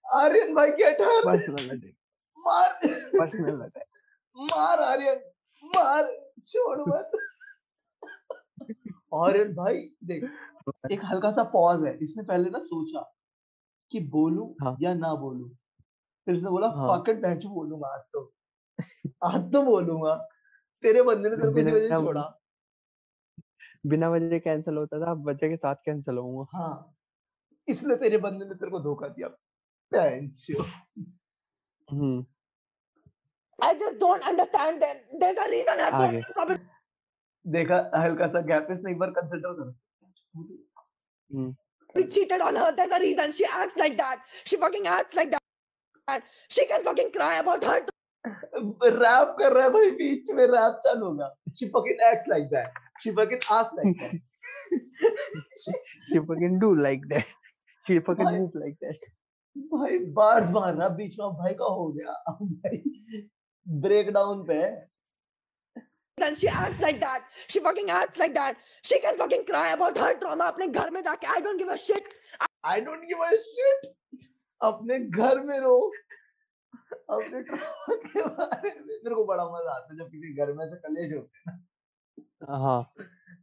Aryan 0.05 0.53
भाई 0.55 0.71
get 0.79 1.01
her 1.01 1.21
personal 1.25 1.69
attack 1.69 1.93
मार 2.39 2.71
personal 3.19 3.61
attack 3.61 3.85
मार 4.37 4.81
आर्यन 4.83 5.21
मार 5.63 6.09
छोड़ 6.47 6.79
मत 6.89 7.11
आर्यन 9.21 9.53
भाई 9.55 9.79
देख 10.11 10.25
एक 10.91 11.05
हल्का 11.11 11.31
सा 11.31 11.43
पॉज 11.55 11.85
है 11.85 11.97
इसने 12.03 12.23
पहले 12.23 12.49
ना 12.49 12.59
सोचा 12.71 13.05
कि 13.91 13.99
बोलूँ 14.17 14.49
हाँ। 14.63 14.75
या 14.81 14.93
ना 14.93 15.13
बोलूँ 15.23 15.49
फिर 16.27 16.39
से 16.39 16.49
बोला 16.49 16.67
हाँ। 16.75 16.89
फक 16.89 17.09
इट 17.09 17.45
बोलूँगा 17.45 17.93
आज 17.93 18.01
तो 18.13 18.31
आज 19.25 19.51
तो 19.53 19.61
बोलूँगा 19.63 20.15
तेरे 20.83 21.01
बंदे 21.01 21.29
ने 21.29 21.35
तेरे 21.35 21.51
को 21.51 21.59
इसी 21.59 21.71
वजह 21.71 21.87
से 21.87 22.03
छोड़ा 22.03 22.23
बिना 23.93 24.09
वजह 24.09 24.39
कैंसिल 24.45 24.77
होता 24.77 24.99
था 25.05 25.11
अब 25.11 25.27
वजह 25.29 25.49
के 25.49 25.57
साथ 25.57 25.75
कैंसिल 25.85 26.17
होऊँगा 26.17 26.57
हाँ 26.57 26.75
इसलिए 27.67 27.97
तेरे 27.97 28.17
बंदे 28.27 28.45
ने 28.45 28.55
तेरे 28.55 28.71
को 28.71 28.79
धोखा 28.83 29.07
दिया 29.07 29.27
बैंचू 29.91 30.63
हम्म 31.87 32.25
I 33.59 33.67
just 33.79 33.99
don't 33.99 34.25
understand 34.29 34.81
them. 34.81 34.97
There's 35.19 35.37
a 35.37 35.49
reason 35.49 35.79
her 35.79 35.91
आगे। 35.91 36.07
boyfriend 36.07 36.33
probably 36.37 36.57
देखा 37.45 37.77
हल्का 38.03 38.27
सा 38.27 38.41
गैप 38.47 38.67
इसने 38.71 38.91
एक 38.91 38.97
बार 38.99 39.09
कंसिडर 39.17 39.53
कर 39.59 39.73
हम्म 41.31 41.53
cheated 42.15 42.41
on 42.41 42.55
her. 42.55 42.71
There's 42.77 42.91
a 42.91 42.99
reason 43.01 43.31
she 43.31 43.45
acts 43.57 43.77
like 43.77 43.97
that. 43.97 44.25
She 44.45 44.57
fucking 44.57 44.87
acts 44.87 45.15
like 45.15 45.31
that. 45.31 46.23
She 46.49 46.65
can 46.65 46.83
fucking 46.83 47.11
cry 47.13 47.35
about 47.37 47.63
her 47.63 47.77
rap 48.25 49.35
कर 49.39 49.53
रहा 49.53 49.63
है 49.63 49.69
भाई 49.73 49.91
बीच 50.01 50.31
में 50.37 50.45
रैप 50.47 50.79
चालू 50.85 51.05
होगा 51.05 51.33
she 51.59 51.67
fucking 51.75 51.99
acts 52.11 52.29
like 52.33 52.47
that 52.53 52.79
she 53.03 53.11
fucking 53.19 53.43
acts 53.57 53.77
like 53.81 53.99
that 53.99 54.15
she 56.13 56.21
fucking 56.29 56.57
do 56.63 56.71
like 56.87 57.05
that 57.13 57.29
she 57.85 57.99
fucking 58.09 58.29
भाई- 58.29 58.39
move 58.39 58.57
like 58.63 58.89
भाई 59.73 59.97
बार्स 60.19 60.49
मार 60.51 60.73
रहा 60.75 60.87
बीच 60.99 61.15
में 61.19 61.27
भाई 61.43 61.53
का 61.61 61.65
हो 61.79 61.87
गया 61.97 62.13
भाई 62.41 62.81
ब्रेक 63.65 64.11
डाउन 64.19 64.43
पे 64.47 64.57
है 64.65 64.73
and 66.17 66.37
she 66.41 66.47
acts 66.57 66.81
like 66.81 66.99
that. 66.99 67.23
She 67.53 67.59
fucking 67.63 67.89
acts 67.93 68.19
like 68.19 68.33
that. 68.35 68.59
She 68.89 68.99
can 69.05 69.17
fucking 69.21 69.41
cry 69.47 69.63
about 69.71 69.97
her 70.03 70.11
trauma 70.19 70.45
अपने 70.51 70.67
घर 70.81 70.91
में 70.97 71.01
जाके 71.07 71.27
I 71.33 71.41
don't 71.47 71.61
give 71.63 71.71
a 71.73 71.77
shit. 71.85 72.13
I 72.65 72.81
don't 72.81 73.01
give 73.07 73.23
a 73.23 73.29
shit 73.31 74.27
अपने 74.61 74.99
घर 75.23 75.39
में 75.49 75.59
रो 75.65 75.73
अपने 77.15 77.41
trauma 77.49 77.97
के 78.13 78.21
बारे 78.27 78.69
में 78.69 78.85
मेरे 78.85 79.15
को 79.15 79.25
बड़ा 79.25 79.45
मज़ा 79.55 79.75
आता 79.75 79.93
है 79.93 79.97
जब 79.99 80.09
किसी 80.11 80.33
घर 80.35 80.51
में 80.59 80.65
से 80.69 80.75
कलेश 80.87 81.13
होते 81.13 81.49
हैं 81.49 81.57
हाँ 82.63 82.79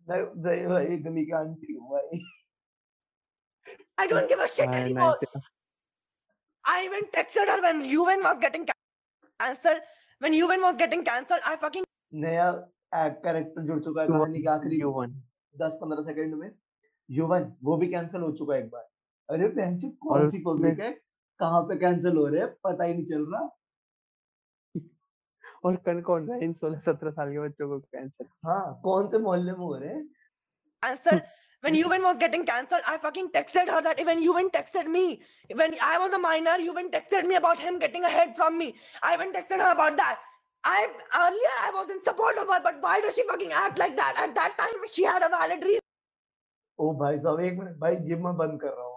भाई 0.09 0.65
भाई 0.67 0.97
गली 1.09 1.25
की 1.27 1.33
आंटी 1.41 1.73
हूँ 1.75 1.91
भाई 1.93 2.21
I 4.03 4.07
don't 4.11 4.29
give 4.29 4.41
a 4.41 4.49
shit 4.49 4.67
हाँ, 4.75 4.81
anymore. 4.85 5.17
nice. 5.23 5.45
I 6.65 6.85
even 6.87 7.05
texted 7.17 7.51
her 7.53 7.61
when 7.63 7.81
UN 7.85 8.23
was 8.23 8.39
getting 8.41 8.65
cancelled. 8.67 9.81
When 10.21 10.33
UN 10.39 10.63
was 10.63 10.77
getting 10.77 11.05
cancelled, 11.05 11.41
I 11.51 11.57
fucking 11.57 11.85
नया 12.25 12.51
कैरेक्टर 12.95 13.63
जुड़ 13.67 13.79
चुका 13.85 14.03
है 14.03 14.09
कहानी 14.09 14.43
के 14.43 14.49
आखिरी. 14.49 14.79
दस 15.55 15.77
पंद्रह 15.83 16.03
सेकंड 16.09 16.35
में 16.41 16.51
युवन 17.09 17.53
वो 17.65 17.77
भी 17.77 17.87
कैंसिल 17.95 18.21
हो 18.21 18.31
चुका 18.39 18.55
है 18.55 18.61
एक 18.63 18.69
बार 18.71 18.89
अरे 19.29 19.49
बहन 19.57 19.79
कौन 20.07 20.29
सी 20.31 20.43
उसमें- 20.43 20.81
है 20.81 20.91
कहाँ 21.43 21.63
पे 21.69 21.77
कैंसिल 21.85 22.17
हो 22.17 22.27
रहे 22.27 22.41
हैं 22.41 22.49
पता 22.65 22.85
ही 22.85 22.95
नहीं 22.95 23.05
चल 23.13 23.27
रहा 23.35 23.43
और 25.65 25.77
कन 25.87 26.01
कौन 26.09 26.27
रहा 26.29 26.37
है 26.37 26.45
इन 26.45 26.53
सोलह 26.63 26.81
सत्रह 26.87 27.11
साल 27.19 27.33
के 27.33 27.41
बच्चों 27.41 27.69
को 27.69 27.79
कैंसर 27.79 28.27
हाँ 28.47 28.81
कौन 28.85 29.09
से 29.11 29.19
मोहल्ले 29.29 29.53
में 29.53 29.65
हो 29.67 29.77
रहे 29.77 29.95
हैं 29.95 30.03
cancelled. 30.83 31.23
When 31.65 31.77
UN 31.79 32.03
was 32.03 32.17
getting 32.21 32.45
cancelled, 32.45 32.87
I 32.93 32.97
fucking 33.03 33.27
texted 33.35 33.69
her 33.73 33.81
that 33.83 34.01
even 34.05 34.23
UN 34.23 34.49
texted 34.55 34.89
me. 34.95 35.03
When 35.61 35.75
I 35.89 35.99
was 36.05 36.15
a 36.17 36.19
minor, 36.23 36.55
UN 36.63 36.89
texted 36.95 37.29
me 37.33 37.37
about 37.37 37.61
him 37.65 37.79
getting 37.85 38.07
a 38.09 38.09
head 38.15 38.33
from 38.39 38.57
me. 38.63 38.67
I 39.03 39.13
even 39.15 39.31
texted 39.37 39.63
her 39.65 39.69
about 39.75 40.01
that. 40.01 40.25
I 40.65 40.81
earlier 41.21 41.53
I 41.67 41.71
was 41.77 41.93
in 41.97 42.03
support 42.09 42.41
of 42.43 42.51
her, 42.55 42.59
but 42.65 42.83
why 42.87 42.97
does 43.01 43.15
she 43.15 43.27
fucking 43.29 43.55
act 43.61 43.79
like 43.85 43.97
that? 43.97 44.19
At 44.25 44.35
that 44.41 44.59
time, 44.59 44.83
she 44.97 45.05
had 45.05 45.29
a 45.29 45.31
valid 45.37 45.71
reason. 45.71 45.87
ओ 46.79 46.93
भाई 47.01 47.19
साहब 47.21 47.41
एक 47.41 47.59
minute 47.59 47.79
भाई 47.79 47.97
gym 48.09 48.25
में 48.27 48.37
बंद 48.37 48.61
कर 48.61 48.75
रहा 48.77 48.87
हूँ। 48.87 48.92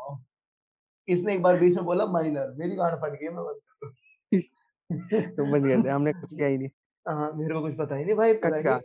इसने 1.08 1.34
एक 1.34 1.42
बार 1.42 1.60
बीच 1.60 1.76
में 1.76 1.86
बोला 1.86 2.06
माइनर 2.06 2.52
मेरी 2.58 2.76
गांड 2.76 2.96
फट 2.96 3.20
गई 3.22 3.30
मैं 3.30 3.46
बंद 3.46 3.60
कर 3.60 3.88
रहा 3.88 5.22
तो 5.30 5.52
बंद 5.52 5.68
कर 5.68 5.82
दे 5.82 5.90
हमने 5.90 6.14
कुछ 6.14 6.34
किया 6.34 6.48
ही 6.48 6.58
नहीं। 6.58 6.70
हाँ 7.08 7.32
मेरे 7.34 7.54
को 7.54 7.62
कुछ 7.62 7.76
पता 7.78 7.96
ही 7.96 8.06
नहीं 8.06 8.16
भाई 8.16 8.34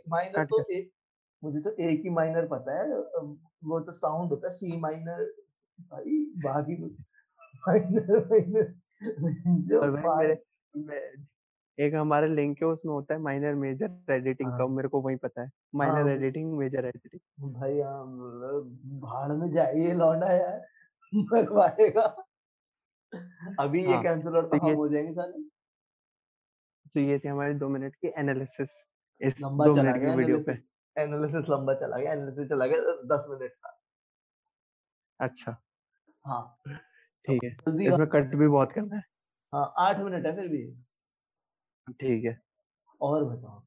माइनर 0.09 0.45
तो 0.45 0.63
एक 0.71 0.91
मुझे 1.43 1.59
तो 1.59 1.69
एक 1.69 2.01
ही 2.01 2.09
माइनर 2.09 2.47
पता 2.47 2.79
है 2.79 2.97
वो 3.63 3.79
तो 3.79 3.91
साउंड 3.91 4.29
होता 4.29 4.47
है 4.47 4.53
सी 4.53 4.77
माइनर 4.77 5.23
भाई 5.91 6.19
बाकी 6.43 6.75
माइनर 7.67 8.25
माइनर 8.27 8.73
मेरे 10.75 11.13
एक 11.77 11.93
हमारा 11.95 12.27
लिंक 12.27 12.57
है 12.61 12.67
उसमें 12.67 12.93
होता 12.93 13.13
है 13.13 13.19
माइनर 13.21 13.53
मेजर 13.53 14.13
एडिटिंग। 14.13 14.49
का 14.49 14.67
मेरे 14.67 14.87
को 14.87 15.01
वही 15.01 15.15
पता 15.15 15.41
है। 15.41 15.49
माइनर। 15.75 16.09
एडिटिंग 16.09 16.57
मेजर 16.57 16.85
एडिटिंग 16.85 17.53
भाई 17.53 17.81
भाड़ 19.01 19.31
में 19.31 19.51
जाइए 19.51 19.93
लौंडा 19.93 20.27
यार। 20.27 20.61
मरवाएगा। 21.13 22.03
अभी 23.59 23.81
ये 23.81 23.87
हाँ, 23.87 24.03
कैंसलर 24.03 24.41
तो 24.43 24.57
तो 24.57 24.75
हो 24.75 24.87
जाएँगे 24.89 25.13
साले 25.13 25.43
तो 26.95 26.99
ये 26.99 27.17
थी 27.19 27.27
हमारी 27.27 27.53
दो 27.53 27.69
मिनट 27.69 27.95
की 27.95 28.11
एनालिसिस 28.19 28.69
इस 29.21 29.41
लंबा 29.41 29.65
दो 29.65 29.73
चला 29.73 29.83
मिनट 29.83 30.01
गया 30.01 30.11
की 30.11 30.17
वीडियो 30.17 30.37
पे 30.47 30.57
एनालिसिस 30.95 31.49
लंबा 31.49 31.73
चला 31.73 31.97
गया 31.97 32.13
एनालिसिस 32.13 32.49
चला 32.49 32.65
गया 32.65 32.95
दस 33.15 33.25
मिनट 33.29 33.51
का 33.51 33.77
अच्छा। 35.19 35.55
हाँ 36.25 36.41
ठीक 37.27 37.43
है 37.43 37.49
इसमें 37.85 38.07
कट 38.07 38.35
भी 38.35 38.47
बहुत 38.47 38.71
करना 38.71 38.95
है। 38.95 39.03
हाँ 39.53 39.73
आठ 39.79 39.99
मिनट 39.99 40.25
है 40.25 40.35
फिर 40.35 40.47
भी। 40.47 40.63
ठीक 41.99 42.25
है। 42.25 42.37
और 43.01 43.23
बताओ 43.25 43.59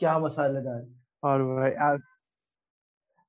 क्या 0.00 0.18
मसालेदार? 0.18 0.82
और 1.22 1.42
भाई 1.54 1.72
आज 1.88 2.00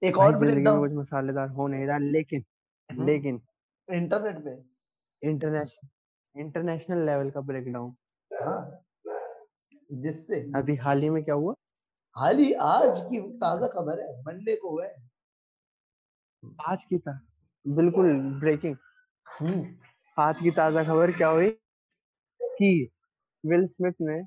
एक 0.02 0.18
और 0.18 0.36
ब्रेकडाउन 0.38 0.94
मसालेदार 0.98 1.50
हो 1.50 1.68
नहीं 1.68 1.86
रहा 1.88 1.98
लेकिन। 1.98 2.44
लेकिन 2.90 3.42
इंटरनेट 3.90 4.38
पे? 4.46 5.30
इंटरनेशनल 5.30 6.42
इंटरनेशनल 6.42 7.06
लेवल 7.06 7.30
का 7.32 7.42
ब्रेकडाउन। 7.42 7.96
हाँ। 8.32 8.82
जिससे? 9.92 10.40
अभी 10.56 10.76
हाल 10.76 11.02
ही 11.02 11.10
में 11.10 11.24
क्या 11.24 11.36
हुआ? 11.36 11.54
हाल 12.16 12.38
ही 12.38 12.54
आज 12.54 13.00
की 13.02 13.20
ताज़ा 13.38 13.68
खबर 13.68 14.00
है। 14.00 14.22
मंडे 14.22 14.56
को 14.56 14.70
हुआ 14.70 14.86
है। 14.86 14.96
आज 16.68 16.84
की 16.84 16.98
था 17.00 17.20
बिल्कुल 17.68 18.40
ब्रेकिंग। 18.40 18.76
हम्म, 19.26 19.76
आज 20.18 20.42
की 20.42 20.52
ताज़ा 20.52 20.84
खबर 20.84 21.12
क्या 21.12 21.28
हुई? 21.28 21.50
कि 22.40 22.92
विल 23.46 23.66
स्मिथ 23.68 23.94
ने 24.02 24.24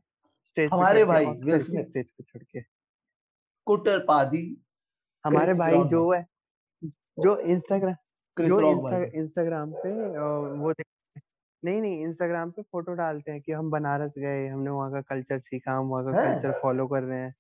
स्टेज 0.47 0.71
हमारे 0.73 1.05
भाई 1.05 1.27
विल 1.27 1.61
स्मिथ। 1.61 1.85
स्टेज 1.85 2.11
पे 2.11 2.25
चढ़ 2.25 2.43
के। 2.43 2.63
कुटर 3.67 3.99
पादी 3.99 4.43
हमारे 5.25 5.55
भाई 5.55 5.73
जो 5.73 6.11
है 6.13 6.27
जो 7.19 7.37
इंस्टाग्राम 7.39 7.95
जो 8.41 8.61
इंस्टा, 8.61 8.99
इंस्टाग्राम 9.15 9.73
पे 9.73 9.91
अ, 9.91 10.21
वो 10.63 10.73
देख- 10.73 11.23
नहीं 11.63 11.81
नहीं 11.81 12.03
इंस्टाग्राम 12.05 12.51
पे 12.51 12.63
फ़ोटो 12.63 12.95
डालते 12.95 13.33
हैं 13.33 13.41
कि 13.41 13.53
हम 13.53 13.71
बनारस 13.71 14.13
गए 14.19 14.49
हमने 14.49 14.71
वहाँ 14.71 14.93
का 14.93 15.01
कल्चर 15.01 15.39
सीखा 15.41 15.73
हम 15.73 15.87
वहाँ 15.87 16.05
का 16.05 16.13
हैं? 16.13 16.35
कल्चर 16.35 16.61
फॉलो 16.63 16.87
कर 16.87 17.03
रहे 17.03 17.19
हैं। 17.21 17.35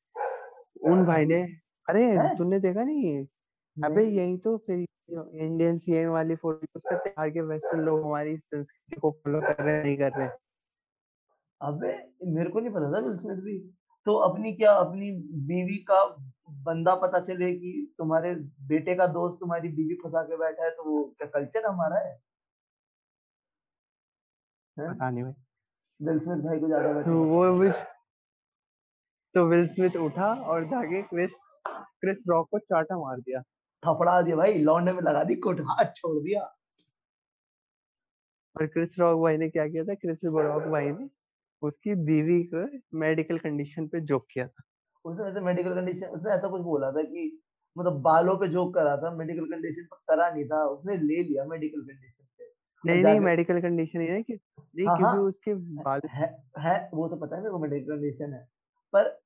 उन 0.84 1.04
भाई 1.06 1.24
ने 1.26 1.42
अरे 1.88 2.04
हैं? 2.04 2.36
तूने 2.36 2.60
देखा 2.60 2.84
नहीं 2.84 3.26
अबे 3.76 4.04
नहीं, 4.04 4.18
यही 4.18 4.38
तो 4.38 4.56
फिर 4.58 4.86
इंडियन 5.10 5.78
सीएम 5.78 6.10
वाली 6.10 6.34
फ़ोटो 6.36 6.80
करते 6.80 7.08
हैं 7.08 7.14
आगे 7.18 7.40
वेस्टर्न 7.40 7.80
लोग 7.80 8.04
हमारी 8.04 8.36
संस्कृति 8.36 9.00
को 9.00 9.10
फॉलो 9.10 9.40
कर 9.40 9.64
रहे 9.64 9.76
हैं 9.76 9.84
नहीं 9.84 9.98
कर 9.98 10.12
रहे। 10.12 10.28
हैं 10.28 10.38
अबे 11.60 11.92
मेरे 12.30 12.50
को 12.50 12.60
नहीं 12.60 12.70
पता 12.72 12.92
था 12.92 12.98
विल 12.98 13.18
स्मिथ 13.18 13.36
भी। 13.36 13.58
तो 14.08 14.14
अपनी 14.14 14.52
क्या 14.52 14.72
अपनी 14.72 15.10
बीवी 15.48 15.76
का 15.90 16.04
बंदा 16.66 16.94
पता 16.94 17.18
चले 17.20 17.52
कि 17.54 17.94
तुम्हारे 17.98 18.34
बेटे 18.68 18.94
का 18.94 19.06
दोस्त 19.06 19.38
तुम्हारी 19.40 19.68
बीवी 19.68 19.94
फंसा 19.94 20.22
के 20.22 20.36
बैठा 20.36 20.64
है 20.64 20.70
तो 20.70 20.84
वो 20.84 21.02
क्या 21.18 21.28
कल्चर 21.28 21.66
हमारा 21.66 21.98
है? 21.98 22.12
हैं? 24.76 24.94
पता 24.94 25.10
नहीं 25.10 25.24
भाई। 25.24 25.32
भाई 26.40 26.60
को 26.60 26.66
ज़्यादा 26.66 27.02
तो 27.02 27.18
वो 27.24 27.70
तो 29.34 29.44
विल 29.44 29.66
स्मिथ 29.68 29.96
उठा 29.96 30.32
और 30.50 30.64
जाके 30.64 31.02
क्रिस 31.02 31.34
क्रिस 31.66 32.24
रॉक 32.28 32.48
को 32.50 32.58
चाटा 32.58 32.98
मार 32.98 33.20
दिया। 33.20 33.42
थपड़ा 33.82 34.20
दिया 34.22 34.36
भाई 34.36 34.58
लौंडे 34.58 34.92
में 34.92 35.02
लगा 35.02 35.24
दी 35.24 35.34
कुट 35.36 35.60
हाथ 35.60 35.92
छोड़ 35.96 36.16
दिया। 36.22 36.42
और 38.56 38.66
क्रिस 38.66 38.98
रॉक 38.98 39.20
भाई 39.22 39.36
ने 39.36 39.48
क्या 39.48 39.68
किया 39.68 39.84
था? 39.84 39.94
क्रिस 39.94 40.24
रॉक 40.24 40.62
भाई 40.62 40.90
ने 40.90 41.08
उसकी 41.62 41.94
बीवी 41.94 42.42
को 42.54 42.66
मेडिकल 42.98 43.38
कंडीशन 43.38 43.86
पे 43.86 44.00
जोक 44.00 44.26
किया 44.32 44.46
था। 44.46 44.62
उसने 45.04 45.28
ऐसे 45.28 45.40
मेडिकल 45.40 45.74
कंडीशन 45.74 46.06
उसने 46.06 46.32
ऐसा 46.32 46.48
कुछ 46.48 46.62
बोला 46.62 46.90
था 46.92 47.02
कि 47.02 47.40
मतलब 47.76 48.00
बालों 48.02 48.36
पे 48.36 48.48
जोक 48.48 48.74
करा 48.74 48.96
था 48.96 49.10
मेडिकल 49.16 49.44
कंडीशन 49.44 49.82
पर 49.82 49.96
करा 50.08 50.30
नहीं 50.30 50.44
था 50.44 50.64
उसने 50.64 50.96
ले 50.96 51.22
लिया 51.22 51.44
मेडिकल 51.44 51.80
कंडीशन 51.80 52.24
पे। 52.38 52.44
नहीं 52.84 53.02
नहीं 53.02 53.20
मेडिकल 53.20 53.60
कंडीशन 53.60 54.00
ही 54.00 54.06
है 54.06 54.22
कि 54.22 54.32
नहीं 54.32 54.86
हाँ 54.86 54.96
क्योंकि 54.96 55.16
हाँ। 55.16 55.24
उसके 55.24 55.54
बाद 55.54 56.02
है 56.10 56.28
है 56.58 56.90
वो 56.94 57.08
तो 57.08 57.16
पता 57.16 57.36
है 57.36 57.42
मेरे 57.42 57.52
को 57.52 57.58
मेडिकल 57.58 57.96
कंडीशन 57.96 58.32
है। 58.32 58.48
पर 58.92 59.20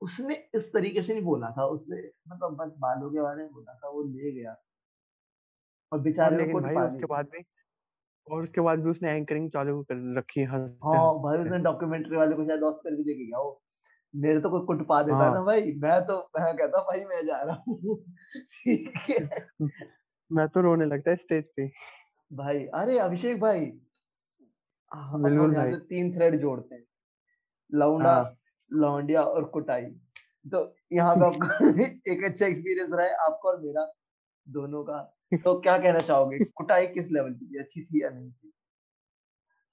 उसने 0.00 0.34
इस 0.54 0.72
तरीके 0.72 1.02
से 1.02 1.12
नहीं 1.12 1.24
बोला 1.24 1.50
था 1.50 1.64
उसने 1.66 1.96
मतलब 2.28 2.56
बस 2.56 2.74
बालों 2.78 3.10
के 3.10 3.20
बारे 3.20 3.42
में 3.42 3.52
बोला 3.52 3.74
था 3.74 3.88
वो 3.88 4.02
ले 4.02 4.32
गया। 4.32 4.56
और 5.92 6.00
बेचारे 6.00 6.36
को 6.36 6.58
लेकिन 6.60 6.60
भाई 6.60 6.86
उसके 6.86 7.06
बाद 7.06 7.26
भी 7.26 7.42
और 8.30 8.42
उसके 8.42 8.60
बाद 8.60 8.78
भी 8.78 8.90
उसने 8.90 9.10
एंकरिंग 9.10 9.50
चालू 9.50 9.82
कर 9.82 10.18
रखी 10.18 10.40
है 10.40 10.46
हाँ 10.46 11.14
भाई 11.22 11.38
उसने 11.38 11.58
डॉक्यूमेंट्री 11.58 12.16
वाले 12.16 12.36
को 12.36 12.44
शायद 12.44 12.62
ऑस्कर 12.62 12.94
भी 12.94 13.04
देके 13.04 13.24
गया 13.24 13.38
वो 13.38 13.62
मेरे 14.14 14.40
तो 14.40 14.50
कोई 14.50 14.60
कुट 14.60 14.86
पा 14.86 15.02
देता 15.02 15.16
हाँ। 15.16 15.34
ना 15.34 15.42
भाई। 15.42 15.60
मैं 15.60 16.06
तो 16.06 16.30
मैं 16.38 16.56
कहता 16.56 16.78
भाई 16.78 17.04
मैं 17.04 17.26
जा 17.26 17.42
रहा 17.42 17.64
हूँ। 17.68 18.04
ठीक 18.36 18.92
है। 19.10 19.46
मैं 20.32 20.48
तो 20.48 20.60
रोने 20.60 20.86
लगता 20.86 21.10
है 21.10 21.16
स्टेज 21.16 21.44
पे। 21.56 21.66
भाई 22.32 22.64
अरे 22.74 22.98
अभिषेक 22.98 23.40
भाई 23.40 23.72
हम 24.94 25.22
बिल्कुल 25.22 25.52
यहाँ 25.52 25.64
भाई। 25.64 25.72
से 25.72 25.80
तीन 25.80 26.12
थ्रेड 26.12 26.36
जोड़ते 26.36 26.74
हैं। 26.74 26.84
लौंडा 27.72 28.12
हाँ। 28.12 28.36
लौंडिया 28.72 29.22
और 29.22 29.44
कुटाई। 29.44 29.82
तो 30.46 30.74
यहाँ 30.92 31.16
पे 31.16 31.26
आपको 31.26 31.68
एक 32.12 32.24
अच्छा 32.24 32.46
एक्सपीरियंस 32.46 32.90
रहा 32.92 33.06
है 33.06 33.14
आपका 33.14 33.48
और 33.48 33.60
मेरा 33.60 33.92
दोनों 34.48 34.84
का 34.84 35.17
तो 35.34 35.60
क्या 35.60 35.78
कहना 35.78 35.98
चाहोगे? 35.98 36.38
कुटाई 36.38 36.86
किस 36.86 37.10
लेवल 37.10 37.34
की 37.34 37.46
थी? 37.46 37.58
अच्छी 37.58 37.84
थी 37.84 38.02
या 38.02 38.10
नहीं 38.10 38.30
थी? 38.30 38.52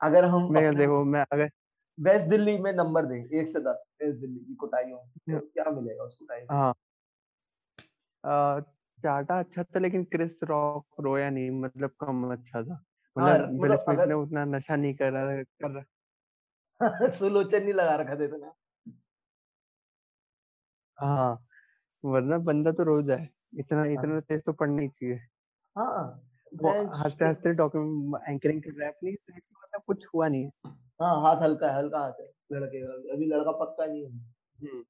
अगर 0.01 0.25
हम 0.25 0.53
मैं 0.53 0.75
देखो 0.75 1.03
मैं 1.03 1.25
अगर 1.31 1.49
वेस्ट 1.99 2.27
दिल्ली 2.27 2.57
में 2.57 2.73
नंबर 2.73 3.05
दें 3.05 3.39
एक 3.39 3.47
से 3.47 3.59
दस 3.59 3.83
वेस्ट 4.03 4.19
दिल्ली 4.19 4.39
की 4.39 4.55
कुटाइयों 4.55 4.97
में, 4.97 5.39
तो 5.39 5.47
क्या 5.47 5.71
मिलेगा 5.71 6.03
उस 6.03 6.15
कुटाई 6.15 6.41
हाँ। 6.51 6.73
चाटा 9.03 9.39
अच्छा 9.39 9.63
था 9.63 9.79
लेकिन 9.79 10.03
क्रिस 10.03 10.43
रॉक 10.43 10.87
रोया 10.99 11.29
नहीं 11.29 11.51
मतलब 11.51 11.89
कम 11.89 12.31
अच्छा 12.33 12.63
था। 12.63 12.83
हाँ 13.19 13.37
मतलब 13.39 13.61
विल 13.61 13.71
मतलब 13.71 13.95
स्मिथ 13.95 14.07
ने 14.07 14.13
उतना 14.13 14.45
नशा 14.45 14.75
नहीं 14.75 14.95
कर 14.95 15.11
रहा 15.11 15.43
कर 15.43 15.71
रहा। 15.71 17.09
सुलोचन 17.09 17.63
नहीं 17.63 17.73
लगा 17.73 17.95
रखा 17.95 18.15
था 18.15 18.23
इतना। 18.23 18.53
हाँ 20.99 21.45
वरना 22.05 22.37
बंदा 22.37 22.71
तो 22.71 22.83
रोज 22.83 23.09
है। 23.09 23.29
इतना 23.59 23.79
हाँ। 23.79 23.87
इतना 23.87 24.19
तेज 24.19 24.43
तो 24.43 24.53
पढ़ना 24.53 24.81
ही 24.81 24.87
चाहिए। 24.87 25.19
हाँ 25.75 26.21
हँसते 26.63 27.25
हँसते 27.25 27.51
डॉक्यूमेंट 27.53 28.29
एंकरिंग 28.29 28.61
अपनी 28.63 29.11
तो 29.11 29.33
इसका 29.37 29.59
मतलब 29.63 29.81
कुछ 29.87 30.05
हुआ 30.15 30.27
नहीं 30.27 30.43
है। 30.43 30.71
हाँ 31.01 31.15
हाथ 31.21 31.41
हल्का 31.41 31.67
है 31.67 31.77
हल्का 31.77 31.99
हाथ 31.99 32.19
है 32.19 32.27
लड़के 32.51 32.81
का 32.81 33.13
अभी 33.13 33.25
लड़का 33.25 33.51
पक्का 33.51 33.85
नहीं 33.85 34.03
है। 34.03 34.83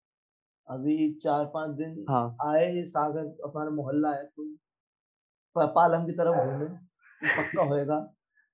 अभी 0.67 1.13
चार 1.24 1.45
पाँच 1.45 1.76
दिन 1.78 2.06
हाँ। 2.10 2.26
आए 2.45 2.84
सागर 2.86 3.26
हमारा 3.45 3.69
मोहल्ला 3.69 4.12
है 4.12 4.24
तो 4.26 5.67
पालम 5.76 6.06
की 6.06 6.12
तरफ़ 6.12 6.36
घूमे 6.36 6.65
तो 6.65 7.41
पक्का 7.41 7.63
होएगा। 7.63 7.98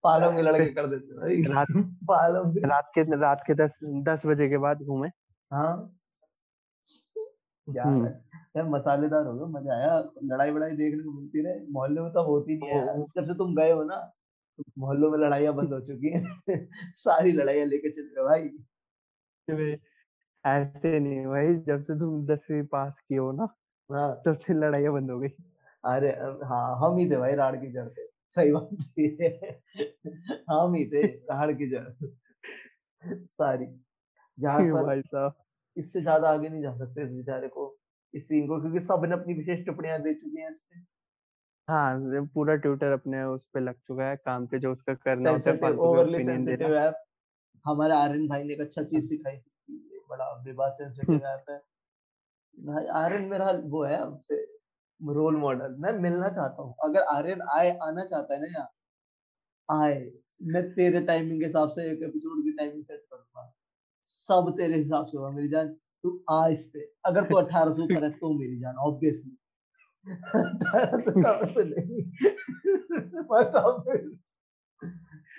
पालम 0.03 0.35
के 0.35 0.41
लड़के 0.41 0.65
कर 0.73 0.87
देते 0.87 1.41
रात 1.53 1.67
पालम 2.07 2.51
के 2.53 2.67
रात 2.67 2.91
के 2.95 3.03
रात 3.21 3.43
के 3.47 3.53
दस 3.53 3.79
दस 4.07 4.25
बजे 4.25 4.49
के 4.49 4.57
बाद 4.57 4.81
घूमे। 4.83 5.09
हाँ। 5.51 5.97
यार 7.67 8.21
यार 8.55 8.65
मसालेदार 8.69 9.25
हो 9.27 9.33
गए 9.35 9.45
मज़ा 9.53 9.73
आया 9.75 9.97
लड़ाई 10.25 10.51
वड़ाई 10.51 10.75
देखने 10.77 11.03
को 11.03 11.11
मिलती 11.11 11.41
रहे 11.43 11.59
मोहल्ले 11.71 12.01
में 12.01 12.11
तो 12.13 12.23
होती 12.23 12.57
नहीं 12.57 12.69
है 12.69 13.03
जब 13.17 13.23
से 13.25 13.33
तुम 13.35 13.55
गए 13.55 13.71
हो 13.71 13.83
ना 13.83 13.95
तो 14.59 14.63
मोहल्लों 14.79 15.11
में 15.11 15.17
लड़ाइयाँ 15.19 15.53
बंद 15.55 15.73
हो 15.73 15.79
चुकी 15.81 16.09
हैं। 16.09 16.93
सारी 16.97 17.31
लड़ाइयाँ 17.31 17.65
लेके 17.67 17.91
चल 17.91 18.03
रहे 18.17 18.25
भाई। 18.25 18.49
ऐसे 20.45 20.99
नहीं 20.99 21.25
भाई 21.27 21.55
जब 21.63 21.81
से 21.81 21.97
तुम 21.99 22.25
दसवीं 22.27 22.63
पास 22.67 22.99
किए 22.99 23.17
हो 23.17 23.31
ना 23.33 23.47
हाँ। 23.89 24.11
तब 24.25 24.33
से 24.37 24.53
लड़ाइयाँ 24.55 24.93
बंद 24.93 25.11
हो 25.11 25.19
गई। 25.19 25.29
अरे 25.83 26.09
हाँ 26.45 26.65
हम 26.79 26.97
ही 26.97 27.09
थे 27.09 27.17
भाई 27.17 27.35
राड़ 27.35 27.55
की 27.55 27.71
जड़ 27.71 27.87
पे। 27.89 28.07
सही 28.29 28.51
बात 28.51 28.69
है 28.99 29.61
हम 30.49 30.73
ही 30.75 30.85
थे 30.85 31.05
राड़ 31.07 31.51
की 31.53 31.69
जड़ 31.69 31.85
सारी। 33.31 33.65
जहाँ 34.37 34.63
पर 34.73 34.93
इससे 35.77 36.01
ज़्यादा 36.01 36.29
आगे 36.29 36.49
नहीं 36.49 36.61
जा 36.61 36.73
सकते 36.77 37.03
इस 37.03 37.11
बेचारे 37.11 37.47
को। 37.49 37.67
इस 38.13 38.27
सीन 38.27 38.47
को 38.47 38.59
क्योंकि 38.61 38.79
सबने 38.79 39.13
अपनी 39.13 39.33
विशेष 39.33 39.65
टिप्पणियाँ 39.65 40.01
दे 40.01 40.13
चुकी 40.13 40.41
हैं 40.41 40.51
इसमें 40.51 40.85
हाँ 41.67 42.25
पूरा 42.33 42.55
ट्विटर 42.55 42.91
अपने 42.91 43.23
उस 43.23 43.41
पे 43.53 43.59
लग 43.59 43.75
चुका 43.87 44.05
है 44.05 44.15
काम 44.25 44.45
पे 44.47 44.59
जो 44.59 44.71
उसका 44.71 44.93
करना 44.93 45.29
होता 45.29 45.51
है 45.51 45.73
ओवरली 45.73 46.23
सेंसिटिव 46.23 46.75
ऐप 46.77 47.03
हमारे 47.65 47.93
आर्यन 47.93 48.27
भाई 48.27 48.43
ने 48.43 48.53
एक 48.53 48.61
अच्छा 48.61 48.83
चीज़ 48.83 49.07
सिखाई 49.09 49.35
बड़ा 50.09 50.31
विवाद 50.45 50.71
सेंसिटिव 50.73 51.25
ऐप 51.27 51.45
है। 51.49 51.57
भाई 52.57 52.85
आर्यन 53.01 53.25
मेरा 53.25 53.51
वो 53.65 53.83
है 53.83 54.01
हमसे 54.01 54.35
रोल 55.01 55.35
मॉडल 55.37 55.75
मैं 55.79 55.93
मिलना 55.99 56.29
चाहता 56.29 56.61
हूँ। 56.63 56.73
अगर 56.83 57.01
आर्यन 57.11 57.41
आए 57.57 57.69
आना 57.83 58.05
चाहता 58.05 58.33
है 58.33 58.39
ना 58.41 58.47
यहाँ 58.47 59.83
आए 59.83 60.11
मैं 60.53 60.63
तेरे 60.73 61.01
टाइमिंग 61.05 61.39
के 61.39 61.45
हिसाब 61.45 61.69
से 61.69 61.91
एक 61.91 62.03
एपिसोड 62.03 62.43
की 62.43 62.51
टाइमिंग 62.57 62.83
सेट 62.83 63.05
करूँगा। 63.11 63.51
सब 64.05 64.53
तेरे 64.57 64.77
हिसाब 64.77 65.05
से 65.05 65.17
होगा 65.17 65.29
मेरी 65.31 65.47
जान। 65.49 65.75
तू 66.03 66.23
आ 66.29 66.47
इस 66.47 66.65
पे 66.73 66.79
अगर 67.05 67.23
तू 67.23 67.35
अठारह 67.35 67.71
सौ 67.71 67.83
ऊपर 67.83 68.03
है 68.03 68.09
तो 68.11 68.33
मेरी 68.39 68.59
जान 68.59 68.75
ऑब्वियसली 68.87 69.37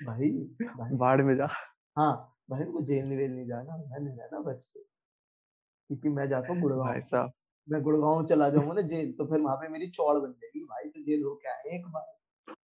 भाई 0.06 0.30
भाई। 0.62 0.96
बाढ़ 0.96 1.22
में 1.22 1.34
जा। 1.36 1.48
हाँ 1.96 2.12
भाई 2.50 2.64
को 2.64 2.82
जेल 2.82 3.04
नहीं 3.06 3.18
वेल 3.18 3.30
नहीं 3.30 3.46
जाना 3.46 4.40
बच 4.40 4.66
के। 4.66 4.80
क्योंकि 4.80 6.08
मैं 6.08 6.28
जाता 6.28 6.52
हूँ 6.52 6.56
भाई 6.56 6.62
गुड़गांव 6.62 7.00
साहब। 7.00 7.32
मैं 7.68 7.82
गुड़गांव 7.82 8.24
चला 8.26 8.48
जाऊँगा 8.50 8.72
ना 8.72 8.80
जेल 8.88 9.12
तो 9.12 9.26
फिर 9.26 9.40
वहाँ 9.40 9.56
पे 9.56 9.68
मेरी 9.68 9.86
चौड़ 9.90 10.16
बन 10.18 10.32
जाएगी। 10.32 10.64
भाई 10.64 10.84
तो 10.84 11.02
जेल 11.02 11.22
हो 11.22 11.34
क्या 11.42 11.54
एक 11.74 11.86
बार। 11.86 12.54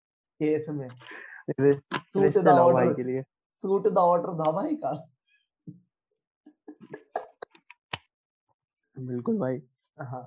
केस 0.41 0.67
में। 0.71 0.89
सूट 1.91 2.39
द 2.39 2.49
ऑर्डर 2.49 2.93
के 2.95 3.03
लिए। 3.03 3.23
सूट 3.63 3.89
द 3.89 3.99
ऑर्डर 3.99 4.33
था 4.35 4.51
भाई 4.53 4.75
का। 4.75 4.93
बिल्कुल 8.99 9.39
भाई। 9.39 9.61
हाँ 9.99 10.23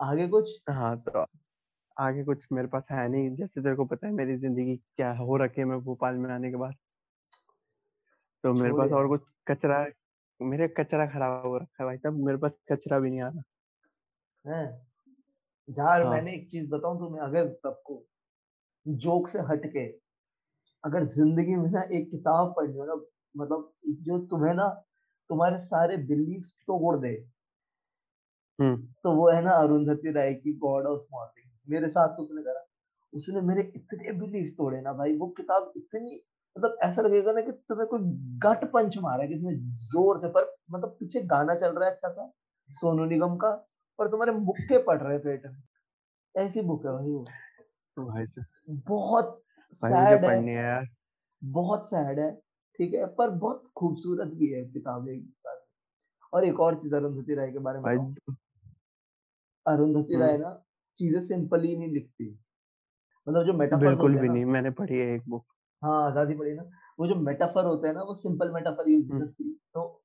आगे 0.00 0.28
कुछ? 0.28 0.58
हाँ 0.68 0.96
तो 1.02 1.24
आगे 1.96 2.24
कुछ 2.24 2.46
मेरे 2.52 2.68
पास 2.68 2.84
है 2.90 3.08
नहीं 3.08 3.30
जैसे 3.36 3.62
तेरे 3.62 3.76
को 3.76 3.86
पता 3.86 4.06
है 4.06 4.12
मेरी 4.14 4.36
ज़िंदगी 4.38 4.76
क्या 4.78 5.12
हो 5.16 5.36
रखी 5.38 5.60
है 5.60 5.66
मैं 5.66 5.80
भोपाल 5.82 6.16
में 6.18 6.30
आने 6.32 6.50
के 6.50 6.56
बाद। 6.58 6.74
तो 8.44 8.52
मेरे 8.54 8.74
पास 8.74 8.90
और 8.92 9.08
कुछ 9.08 9.22
कचरा 9.48 9.84
मेरे 10.40 10.68
कचरा 10.78 11.06
खराब 11.08 11.46
हो 11.46 11.56
रखा 11.58 11.82
है 11.82 11.86
भाई 11.86 11.96
साहब 11.98 12.24
मेरे 12.26 12.38
पास 12.38 12.52
कचरा 12.72 12.98
भी 12.98 13.10
नहीं 13.10 13.20
आ 13.22 13.28
रहा। 13.28 13.42
है? 14.44 14.62
यार 15.68 16.02
हाँ। 16.02 16.06
मैंने 16.06 16.32
एक 16.34 16.48
चीज़ 16.50 16.68
बताऊँ 16.70 16.98
तुम्हें 16.98 17.22
अगर 17.22 17.48
सबको 17.56 18.04
जोक 18.86 19.28
से 19.28 19.40
हटके 19.44 19.86
अगर 20.84 21.04
ज़िंदगी 21.08 21.56
में 21.56 21.70
ना 21.70 21.82
एक 21.92 22.10
किताब 22.10 22.52
पढ़नी 22.56 22.78
हो 22.78 22.86
ना 22.86 22.94
मतलब 23.34 23.72
जो 24.04 24.18
तुम्हें 24.28 24.54
ना 24.54 24.68
तुम्हारे 25.30 25.58
सारे 25.60 25.96
बिलीव्स 26.06 26.54
तोड़ 26.62 26.96
दे। 27.00 27.14
हम्म। 28.58 28.76
तो 29.04 29.12
वो 29.12 29.28
है 29.30 29.42
ना 29.44 29.50
अरुंधति 29.52 30.12
राय 30.12 30.34
की 30.34 30.52
गॉड 30.58 30.86
ऑफ़ 30.86 31.02
मॉर्निंग 31.12 31.50
मेरे 31.68 31.88
साथ 31.88 32.08
तो 32.08 32.22
उसने 32.22 32.42
करा। 32.42 32.64
उसने 33.12 33.40
मेरे 33.40 33.62
इतने 33.76 34.12
बिलीव 34.12 34.54
तोड़े 34.58 34.80
ना 34.80 34.92
भाई 34.92 35.16
वो 35.16 35.26
किताब 35.28 35.72
इतनी 35.76 36.22
मतलब 36.56 36.78
ऐसा 36.84 37.02
लगेगा 37.02 37.32
ना 37.32 37.40
कि 37.40 37.52
तुम्हें 37.52 37.86
कोई 37.88 38.00
गट 38.44 38.64
पंच 38.72 38.98
मारा 38.98 39.22
है 39.22 39.28
कि 39.28 39.34
तुम्हें 39.34 39.56
ज़ोर 39.78 40.18
से 40.18 40.28
पर 40.28 40.54
मतलब 40.70 40.96
पीछे 41.00 41.20
गाना 41.22 41.54
चल 41.54 41.74
रहा 41.74 41.88
है 41.88 41.94
अच्छा 41.94 42.08
सा 42.08 42.30
सोनू 42.70 43.04
निगम 43.04 43.36
का 43.36 43.50
और 43.98 44.08
तुम्हारे 44.08 44.32
मुक्के 44.32 44.82
पड़ 44.82 44.98
रहे 45.02 45.18
पेट 45.18 45.46
में। 45.46 45.62
ऐसी 46.34 46.60
बुक 46.62 46.86
है 46.86 46.92
भाई 46.92 47.10
वो। 47.10 47.24
भाई 47.96 48.26
बहुत 48.68 49.42
सैड 49.72 50.24
है। 50.24 50.40
है 50.48 50.84
बहुत 51.42 51.90
सैड 51.90 52.18
है 52.18 52.30
ठीक 52.78 52.94
है 52.94 53.06
पर 53.06 53.30
बहुत 53.30 53.70
खूबसूरत 53.76 54.28
भी 54.28 54.48
है 54.48 54.64
किताब 54.64 55.08
एक 55.08 55.24
साथ। 55.38 55.56
और 56.32 56.44
एक 56.44 56.60
और 56.60 56.74
चीज़ 56.82 56.94
अरुंधति 56.94 57.34
राय 57.34 57.50
के 57.52 57.58
बारे 57.58 57.78
में 57.78 57.84
भाई 57.84 57.96
अरुंधति 59.66 60.14
हम्म। 60.14 60.24
राय 60.24 60.38
ना 60.38 60.52
चीज़ें 60.98 61.20
सिंपली 61.20 61.76
नहीं 61.76 61.88
लिखती। 61.88 62.28
मतलब 63.26 63.44
जो 63.46 63.52
मेटाफर्स 63.52 63.88
बिल्कुल 63.88 64.18
भी 64.18 64.28
नहीं 64.28 64.44
मैंने 64.46 64.70
पढ़ी 64.72 64.98
है 64.98 65.14
एक 65.14 65.28
बुक 65.28 65.44
हाँ 65.82 66.02
आज़ादी 66.06 66.34
पढ़ी 66.34 66.52
ना। 66.54 66.62
वो 66.98 67.06
जो 67.06 67.14
मेटाफर 67.16 67.64
होते 67.64 67.88
हैं 67.88 67.94
ना 67.94 68.02
वो 68.02 68.14
सिंपल 68.14 68.50
मेटाफर 68.54 68.88
यूज़ 68.88 69.02
नहीं 69.02 69.12
हम्म। 69.12 69.26
करती 69.26 69.52
तो 69.74 70.02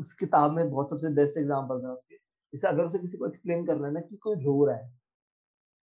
उस 0.00 0.12
किताब 0.14 0.52
में 0.52 0.68
बहुत 0.70 0.90
सबसे 0.90 1.08
बेस्ट 1.14 1.38
एग्ज़ाम्पल 1.38 1.82
था 1.82 1.92
उसके। 1.92 2.14
जैसे 2.16 2.68
अगर 2.68 2.84
उसे 2.84 2.98
किसी 2.98 3.16
को 3.16 3.26
एक्सप्लेन 3.26 3.64
करना 3.66 3.86
है 3.86 3.92
ना 3.92 4.00
कि 4.00 4.16
कोई 4.16 4.36
रो 4.44 4.64
रहा 4.66 4.76
है 4.76 4.90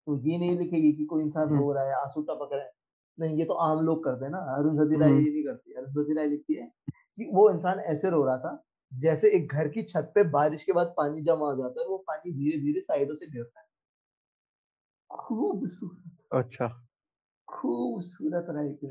तो 0.06 0.16
ये 0.18 0.38
नहीं 0.38 0.58
लिखेगी 0.58 0.92
कि 0.92 1.04
कोई 1.04 1.22
इंसान 1.22 1.48
हम्म। 1.48 1.58
रो 1.58 1.72
रहा 1.72 1.84
है 1.84 1.94
आँसू 1.94 2.22
टपक 2.22 2.52
रहा 2.52 2.62
है। 2.62 2.70
नहीं 3.18 3.36
ये 3.38 3.44
तो 3.44 3.54
आम 3.62 3.80
लोग 3.84 4.04
करते 4.04 4.24
हैं 4.24 4.32
ना 4.32 4.38
अरुंधति 4.54 4.96
राय 4.96 5.10
हम्म। 5.10 5.24
ये 5.24 5.30
नहीं 5.30 5.44
करती। 5.44 5.72
अरुंधति 5.74 6.14
राय 6.14 6.26
लिखती 6.28 6.54
है 6.54 6.70
कि 7.16 7.30
वो 7.34 7.50
इंसान 7.50 7.80
ऐसे 7.92 8.10
रो 8.10 8.24
रहा 8.24 8.38
था 8.38 8.62
जैसे 8.98 9.30
एक 9.30 9.52
घर 9.52 9.68
की 9.68 9.82
छत 9.82 10.12
पे 10.14 10.24
बारिश 10.24 10.64
के 10.64 10.72
बाद 10.72 10.94
पानी 10.96 11.22
जमा 11.22 11.46
हो 11.46 11.56
जाता 11.56 11.80
है 11.80 11.86
वो 11.86 11.98
पानी 11.98 12.32
धीरे 12.32 12.58
धीरे 12.58 12.80
साइडों 12.80 13.14
से 13.14 13.26
गिरता 13.26 13.60
है। 13.60 13.66
खूबसूरत। 15.10 16.12
अच्छा। 16.32 16.88
खूबसूरत 17.48 18.46
राय 18.48 18.68
की 18.68 18.86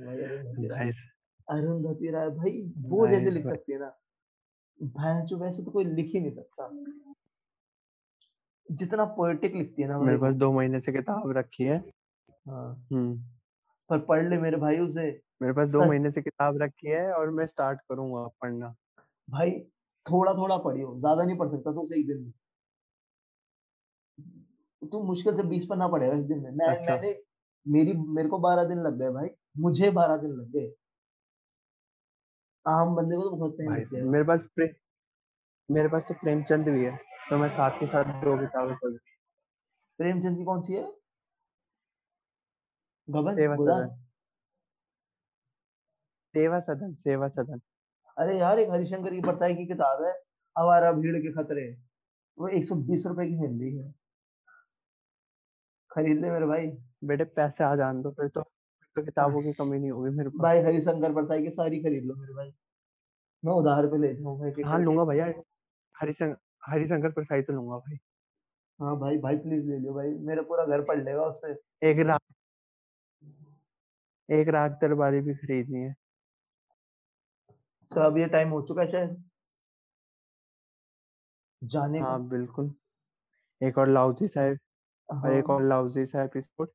अरुंधति 1.49 2.11
राय 2.11 2.29
भाई 2.29 2.73
वो 2.77 3.07
जैसे 3.07 3.31
लिख 3.31 3.45
सकती 3.45 3.73
है 3.73 3.79
ना। 3.79 3.97
भाई 4.83 5.21
जो 5.21 5.37
वैसे 5.37 5.63
तो 5.63 5.71
कोई 5.71 5.83
लिख 5.85 6.05
ही 6.05 6.19
नहीं 6.19 6.31
सकता। 6.31 6.69
जितना 8.71 9.05
पोएटिक 9.05 9.55
लिखती 9.55 9.81
है 9.81 9.87
ना 9.87 9.99
मेरे 9.99 10.17
पास 10.17 10.33
दो 10.33 10.51
महीने 10.51 10.79
से 10.79 10.91
किताब 10.91 11.37
रखी 11.37 11.63
है। 11.63 11.77
हाँ। 12.47 12.87
हम्म। 12.91 13.23
पर 13.89 13.99
पढ़ 13.99 14.29
ले 14.29 14.37
मेरे 14.37 14.57
भाई 14.57 14.79
उसे। 14.79 15.21
मेरे 15.41 15.53
पास 15.53 15.69
दो 15.69 15.85
महीने 15.85 16.11
से 16.11 16.21
किताब 16.21 16.57
रखी 16.61 16.87
है 16.87 17.13
और 17.13 17.29
मैं 17.29 17.45
स्टार्ट 17.45 17.79
करूँगा 17.89 18.27
पढ़ना। 18.41 18.75
भाई 19.29 19.51
थोड़ा 20.05 20.33
थोड़ा 20.33 20.57
पढ़ियो 20.59 20.93
ज़्यादा 20.99 21.23
नहीं 21.23 21.37
पढ़ 21.37 21.49
सकता 21.49 21.71
तो 21.73 21.83
एक 21.95 22.07
दिन 22.07 22.17
में। 22.17 22.31
तू 24.81 25.01
मुश्किल 25.03 25.35
से 25.35 25.43
बीस 25.45 25.65
पन्ना 25.65 25.87
पढ़ेगा 25.87 26.13
एक 26.13 26.27
दिन 26.27 26.39
में। 26.39 26.51
मैं 26.51 26.67
अच्छा। 26.67 26.91
मैंने 26.91 27.15
मेरी 27.65 27.93
मेरे 28.09 28.29
को 28.29 28.37
बारह 28.39 28.63
दिन 28.65 28.79
लग 28.81 28.97
गए 28.99 29.09
भाई 29.11 29.29
मुझे 29.59 29.89
बारह 29.91 30.17
दिन 30.17 30.31
लग 30.31 30.51
गए। 30.51 30.71
आम 32.65 32.95
बंदे 32.95 33.15
को 33.15 33.23
तो 33.23 33.35
बहुत 33.35 33.55
टाइम 33.57 34.09
मेरे 34.11 34.23
पास 34.23 34.39
प्रे, 34.55 34.65
मेरे 35.69 35.87
पास 35.89 36.05
तो 36.07 36.13
प्रेमचंद 36.13 36.67
भी 36.67 36.83
है 36.83 36.95
तो 37.29 37.37
मैं 37.37 37.49
साथ 37.51 37.79
के 37.79 37.87
साथ 37.87 38.13
दो 38.23 38.37
किताबें 38.39 38.75
पढ़ 38.75 38.97
प्रेमचंद 39.99 40.37
की 40.37 40.43
कौन 40.43 40.61
सी 40.61 40.73
है? 40.73 40.83
गबन 43.07 43.35
सेवा 43.35 43.55
सदन। 43.55 43.89
सेवा 46.33 46.59
सदन 46.61 46.93
सेवा 46.95 47.27
सदन। 47.29 47.59
अरे 48.21 48.37
यार 48.39 48.59
एक 48.59 48.69
हरिशंकर 48.69 49.13
की 49.13 49.21
परसाई 49.21 49.55
की 49.55 49.65
किताब 49.65 50.03
है 50.05 50.13
आवारा 50.55 50.91
भीड़ 50.91 51.15
के 51.17 51.31
खतरे। 51.33 51.63
वो 52.37 52.47
एक 52.47 52.65
सौ 52.65 52.75
बीस 52.87 53.05
रुपए 53.07 53.27
की 53.27 53.35
मिल 53.35 53.59
रही 53.59 53.77
है। 53.77 53.93
खरीद 55.91 56.19
ले 56.21 56.31
मेरे 56.31 56.45
भाई। 56.45 56.67
बेटे 57.03 57.23
पैसे 57.37 57.63
आ 57.63 57.75
जान 57.75 58.01
दो 58.01 58.11
फिर 58.11 58.27
तो 58.27 58.41
तो 58.95 59.03
किताबों 59.03 59.41
की 59.41 59.53
कमी 59.53 59.79
नहीं 59.79 59.91
होगी 59.91 60.09
मेरे 60.09 60.29
पास। 60.29 60.41
भाई 60.41 60.59
हरिशंकर 60.59 61.13
परसाई 61.13 61.43
की 61.43 61.51
सारी 61.51 61.79
खरीद 61.83 62.03
लो 62.03 62.15
मेरे 62.15 62.33
भाई। 62.33 62.51
मैं 63.43 63.53
उधार 63.53 63.87
पे 63.87 63.97
ले 63.97 64.13
जाऊँगा 64.15 64.69
हाँ 64.69 64.79
लूँगा 64.79 65.03
भैया। 65.05 65.25
हरिशंकर 65.95 66.37
हरिशंकर 66.63 67.11
परसाई 67.11 67.41
तो 67.41 67.53
लूँगा 67.53 67.77
भाई। 67.77 67.97
हाँ 68.79 68.97
भाई 68.99 69.17
भाई 69.17 69.37
प्लीज़ 69.37 69.65
ले 69.65 69.77
लो 69.77 69.93
भाई। 69.93 70.13
मेरा 70.27 70.41
पूरा 70.41 70.65
घर 70.65 70.83
पढ़ 70.83 71.03
लेगा 71.03 71.25
उससे। 71.25 71.51
एक 71.89 72.05
राग 72.07 72.19
एक 74.29 74.49
राग 74.49 74.71
दरबारी 74.81 75.21
भी 75.21 75.33
खरीदनी 75.35 75.79
है। 75.79 75.95
अच्छा 77.91 78.05
अब 78.05 78.17
ये 78.17 78.25
टाइम 78.25 78.49
हो 78.49 78.61
चुका 78.61 78.81
है 78.81 78.91
शायद। 78.91 79.23
जाने 81.61 81.99
का। 81.99 82.05
हाँ 82.05 82.27
बिल्कुल। 82.29 82.71
एक 83.61 83.77
और 83.77 83.87
लाउजी 83.89 84.27
साहब 84.27 84.57
और 85.09 85.33
एक 85.33 85.49
हाँ। 85.49 85.55
और 85.55 85.63
लाउजी 85.63 86.05
सा 86.05 86.23
एपिसोड 86.23 86.69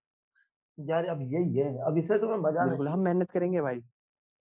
यार 0.79 1.07
अब 1.07 1.21
यही 1.23 1.57
है। 1.59 1.79
अब 1.79 1.99
इससे 1.99 2.19
तुम्हें 2.19 2.39
मज़ा 2.39 2.65
बिल्कुल 2.65 2.85
नहीं 2.87 2.95
हम 2.95 3.01
मेहनत 3.01 3.31
करेंगे 3.31 3.61
भाई। 3.61 3.81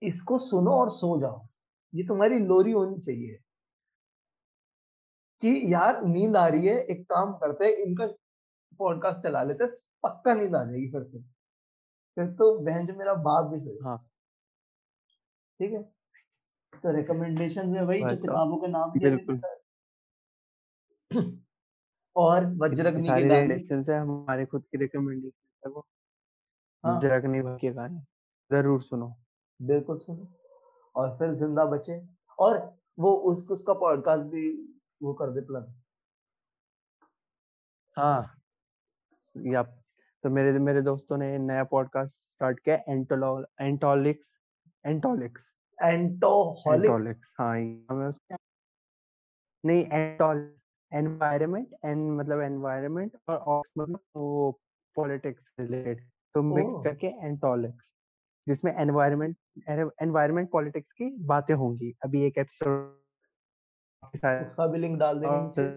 इसको 0.02 0.38
सुनो 0.38 0.70
और 0.70 0.90
सो 0.90 1.20
जाओ। 1.20 1.46
ये 1.94 2.06
तुम्हारी 2.06 2.38
लोरी 2.38 2.72
होनी 2.72 2.98
चाहिए। 3.00 3.38
कि 5.42 5.72
यार 5.72 6.02
नींद 6.04 6.36
आ 6.36 6.46
रही 6.48 6.66
है 6.66 6.74
एक 6.84 7.02
काम 7.04 7.32
करते 7.32 7.64
हैं 7.64 7.72
इनका 7.72 8.06
पॉडकास्ट 8.78 9.22
चला 9.22 9.42
लेते 9.42 9.66
पक्का 10.02 10.34
नींद 10.34 10.54
आ 10.56 10.64
जाएगी 10.64 10.90
फिर 10.90 11.02
तो। 11.02 11.20
फिर 12.16 12.26
तो 12.32 12.58
बहन 12.60 12.86
जो 12.86 12.94
मेरा 12.94 13.14
बाप 13.14 13.50
भी 13.52 13.60
सही 13.60 13.78
हाँ। 13.84 13.98
ठीक 15.60 15.72
है? 15.72 15.95
तो 16.82 16.96
रिकमेंडेशन 16.96 17.74
है 17.76 17.84
वही 17.84 18.00
जो 18.00 18.16
किताबों 18.16 18.56
के 18.56 18.66
नाम 18.66 18.90
बिल्कुल। 18.90 19.40
और 22.16 22.46
वज्रग्नि 22.46 23.08
की 23.08 23.22
रिलेशन 23.22 23.84
है 23.88 23.98
हमारे 24.00 24.46
खुद 24.46 24.62
की 24.62 24.78
रिकमेंडेशन 24.78 25.66
है 25.66 25.72
वो। 25.72 25.86
हाँ। 26.84 27.00
जरगनी 27.00 27.40
के 27.58 27.72
गाने। 27.72 28.00
ज़रूर 28.50 28.80
सुनो। 28.80 29.16
बिल्कुल 29.62 29.98
सुनो। 29.98 30.28
और 30.94 31.16
फिर 31.18 31.32
ज़िंदा 31.32 31.64
बचे। 31.64 32.00
और 32.38 32.58
वो 32.98 33.12
उस 33.30 33.46
उसका 33.50 33.72
पॉडकास्ट 33.72 34.26
भी 34.26 34.50
वो 35.02 35.12
कर 35.14 35.30
दे 35.30 35.40
प्लग 35.40 35.74
हाँ। 37.96 38.42
या 39.36 39.62
तो 40.24 40.30
मेरे 40.30 40.58
मेरे 40.58 40.82
दोस्तों 40.82 41.16
ने 41.16 41.36
नया 41.38 41.64
पॉडकास्ट 41.64 42.14
स्टार्ट 42.14 42.60
किया 42.60 42.76
एंटोलो 42.88 43.44
एंटोलिक्स 43.60 44.36
एंटोलिक्स 44.84 45.55
हाँ 47.40 47.58
नहीं 49.64 49.84
एंटोल 49.84 50.54
एनवायरनमेंट 50.92 51.68
एन 51.84 52.10
मतलब 52.10 52.40
एनवायरनमेंट 52.40 53.16
और 53.28 53.36
ऑक्स 53.36 53.72
मतलब 53.78 54.00
वो 54.16 54.60
पॉलिटिक्स 54.96 55.52
रिलेटेड 55.60 56.04
तो 56.34 56.42
मिक्स 56.42 56.84
करके 56.84 57.06
एंटोलिक्स 57.06 57.90
जिसमें 58.48 58.74
एनवायरनमेंट 58.74 59.36
एनवायरनमेंट 60.02 60.50
पॉलिटिक्स 60.50 60.92
की 60.92 61.10
बातें 61.18 61.54
होंगी 61.54 61.94
अभी 62.04 62.22
एक 62.22 62.38
एपिसोड 62.38 62.96
उसका 64.46 64.66
भी 64.66 64.78
लिंक 64.78 64.98
डाल 64.98 65.18
देंगे 65.18 65.68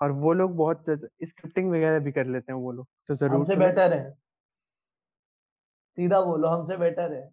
और 0.00 0.10
वो 0.12 0.32
लोग 0.32 0.56
बहुत 0.56 0.84
स्क्रिप्टिंग 1.24 1.70
वगैरह 1.70 1.98
भी 1.98 2.12
कर 2.12 2.26
लेते 2.26 2.52
हैं 2.52 2.60
वो 2.60 2.72
लोग 2.72 2.86
तो 3.08 3.14
ज़रूर 3.14 3.36
हमसे 3.36 3.54
सुनो। 3.54 3.66
बेटर 3.66 3.92
है। 3.92 4.25
सीधा 5.98 6.20
बोलो 6.20 6.48
हमसे 6.48 6.76
बेटर 6.76 7.12
है। 7.12 7.24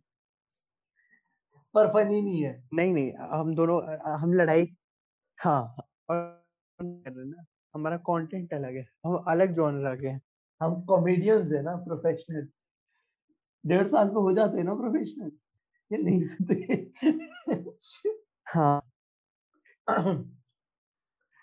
पर 1.75 1.87
फनी 1.87 2.21
नहीं 2.21 2.43
है। 2.43 2.53
नहीं 2.73 2.93
नहीं 2.93 3.11
हम 3.31 3.53
दोनों 3.55 3.81
हम 4.19 4.33
लड़ाई 4.33 4.65
हाँ 5.39 5.61
और 6.09 6.19
ना 6.79 7.45
हमारा 7.75 7.97
कंटेंट 8.07 8.53
अलग 8.53 8.75
है 8.75 8.85
हम 9.05 9.15
अलग 9.29 9.53
जॉनर 9.53 9.95
के 9.95 10.07
हैं। 10.07 10.21
हम 10.61 10.81
कॉमेडियंस 10.85 11.51
है 11.51 11.61
ना 11.63 11.75
प्रोफेशनल 11.77 12.47
डेढ़ 13.63 13.87
साल 13.87 14.07
में 14.07 14.21
हो 14.21 14.33
जाते 14.33 14.57
हैं 14.57 14.63
ना 14.63 14.73
प्रोफेशनल 14.75 15.31
ये 15.91 15.97
नहीं 15.97 16.25
होते। 16.25 16.55
हाँ। 18.47 18.81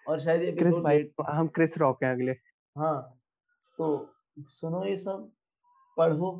और 0.06 0.20
शायद 0.20 0.42
ये 0.42 0.52
क्रिस 0.52 0.74
भाई 0.76 1.10
हम 1.30 1.48
क्रिस 1.48 1.78
रॉक 1.78 2.04
हैं 2.04 2.10
अगले। 2.12 2.32
हाँ 2.76 3.20
तो 3.78 3.86
सुनो 4.50 4.84
ये 4.84 4.96
सब 4.98 5.30
पढ़ो। 5.96 6.30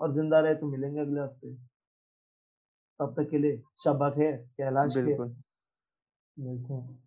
और 0.00 0.12
ज़िंदा 0.14 0.40
रहे 0.40 0.54
तो 0.54 0.66
मिलेंगे 0.66 1.00
अगले 1.00 1.20
हफ़्ते। 1.20 1.56
तब 3.00 3.14
तक 3.16 3.28
के 3.30 3.38
लिए 3.38 3.56
शब्बा 3.84 4.08
है 4.18 4.32
कैलाश 4.58 4.96
के। 4.98 5.16
बिल्कुल। 5.16 5.34
मिलते 6.36 6.74
हैं। 6.74 7.03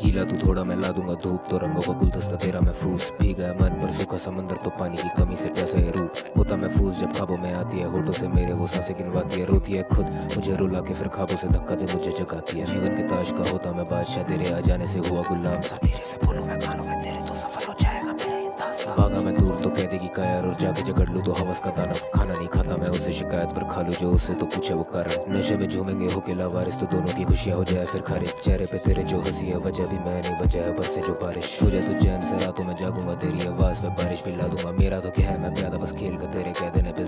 गीला 0.00 0.24
तू 0.24 0.36
थोड़ा 0.38 0.62
मैं 0.64 0.76
ला 0.76 0.88
दूँगा 0.92 1.14
धूप 1.22 1.44
तो 1.50 1.58
रंगों 1.58 1.82
का 1.82 1.92
गुलदस्ता 1.98 2.36
तेरा 2.36 2.60
महफूज 2.60 3.10
भी 3.20 3.32
गया 3.34 3.52
मन 3.54 3.78
पर। 3.80 3.90
सूखा 3.92 4.18
समंदर 4.18 4.56
तो 4.64 4.70
पानी 4.78 4.96
की 4.96 5.08
कमी 5.18 5.36
से 5.36 5.48
प्यासा 5.48 5.78
है 5.78 5.90
रूप 5.92 6.12
होता 6.36 6.56
महफूज 6.56 6.94
जब 7.00 7.12
खाबों 7.16 7.36
में 7.36 7.52
आती 7.54 7.78
है। 7.78 7.90
होठों 7.90 8.12
से 8.12 8.28
मेरे 8.28 8.52
वो 8.52 8.66
साँसें 8.66 8.94
गिनवाती 8.96 9.40
है, 9.40 9.46
रोती 9.46 9.72
है 9.72 9.82
खुद। 9.92 10.06
मुझे 10.36 10.56
रुला 10.56 10.80
के 10.80 10.94
फिर 10.94 11.08
खाबों 11.08 11.36
से 11.36 11.48
धक्का 11.48 11.74
दे, 11.74 11.92
मुझे 11.94 12.10
जगाती 12.10 12.58
है। 12.58 12.66
जीवन 12.66 12.96
के 12.96 13.02
ताज 13.08 13.32
का 13.32 13.50
होता 13.50 13.72
मैं 13.72 13.86
बादशाह, 13.86 14.24
तेरे 14.24 14.52
आ 14.52 14.60
जाने 14.60 14.86
से 14.86 14.98
हुआ 15.00 15.22
गुलाम। 15.28 15.60
सा 15.62 15.76
तेरे 15.78 16.02
से 16.02 16.26
बोलूँ 16.26 16.46
मैं 16.46 16.60
कानों 16.60 16.86
में 16.86 17.02
तेरे 17.02 17.28
तो 17.28 17.34
सफल 17.36 17.77
भागा 18.98 19.20
मैं 19.22 19.34
दूर 19.34 19.56
तो 19.58 19.70
कह 19.70 19.86
देगी 19.86 20.08
कायर 20.14 20.46
और 20.46 20.54
जाके 20.60 20.82
जगड़ 20.82 21.08
लू 21.08 21.20
तो 21.22 21.32
हवस 21.32 21.60
का 21.60 21.70
दानव। 21.70 22.00
खाना 22.14 22.34
नहीं 22.34 22.48
खाता 22.48 22.76
मैं 22.76 22.88
उसे 22.88 23.12
शिकायत 23.12 23.48
पर 23.48 23.64
खा 23.64 23.82
लू, 23.82 23.92
जो 23.92 24.10
उससे 24.10 24.34
तो 24.34 24.46
पूछे 24.46 24.74
वो 24.74 24.82
कर 24.84 25.08
नशे 25.28 25.56
में 25.56 25.68
झूमेंगे 25.68 26.12
हो 26.12 26.20
के 26.20 26.34
लावारिस 26.34 26.78
तो 26.80 26.86
दोनों 26.86 27.14
की 27.16 27.24
खुशियाँ 27.24 27.56
हो 27.56 27.64
जाए, 27.64 27.84
फिर 27.86 28.00
खारिज 28.00 28.34
चेहरे 28.44 28.66
पे 28.72 28.78
तेरे 28.78 29.04
जो 29.04 29.20
हँसी 29.20 29.46
है, 29.46 29.56
वजह 29.58 29.88
भी 29.88 29.98
मैं 29.98 30.20
नहीं 30.20 30.38
बचा 30.42 30.58
है 30.58 30.82
से 30.84 31.00
जो 31.00 31.14
बारिश। 31.22 31.58
हो 31.62 31.70
जाए 31.70 31.80
तो 31.80 32.04
चैन 32.04 32.20
से 32.20 32.44
रातों 32.44 32.64
में 32.64 32.76
जागूँगा, 32.76 33.14
तेरी 33.14 33.46
आवाज़ 33.48 33.86
में 33.86 33.96
बारिश 33.96 34.24
भी 34.24 34.36
ला 34.36 34.46
दूँगा। 34.46 34.72
मेरा 34.72 35.00
तो 35.00 35.10
क्या 35.10 35.30
है, 35.30 35.42
मैं 35.42 35.54
प्यादा 35.54 35.78
बस 35.78 35.92
खेल 35.92 36.16
कर 36.16 36.32
तेरे 36.32 36.52
कह 36.60 36.70
देने 36.70 36.92
पे 36.92 37.06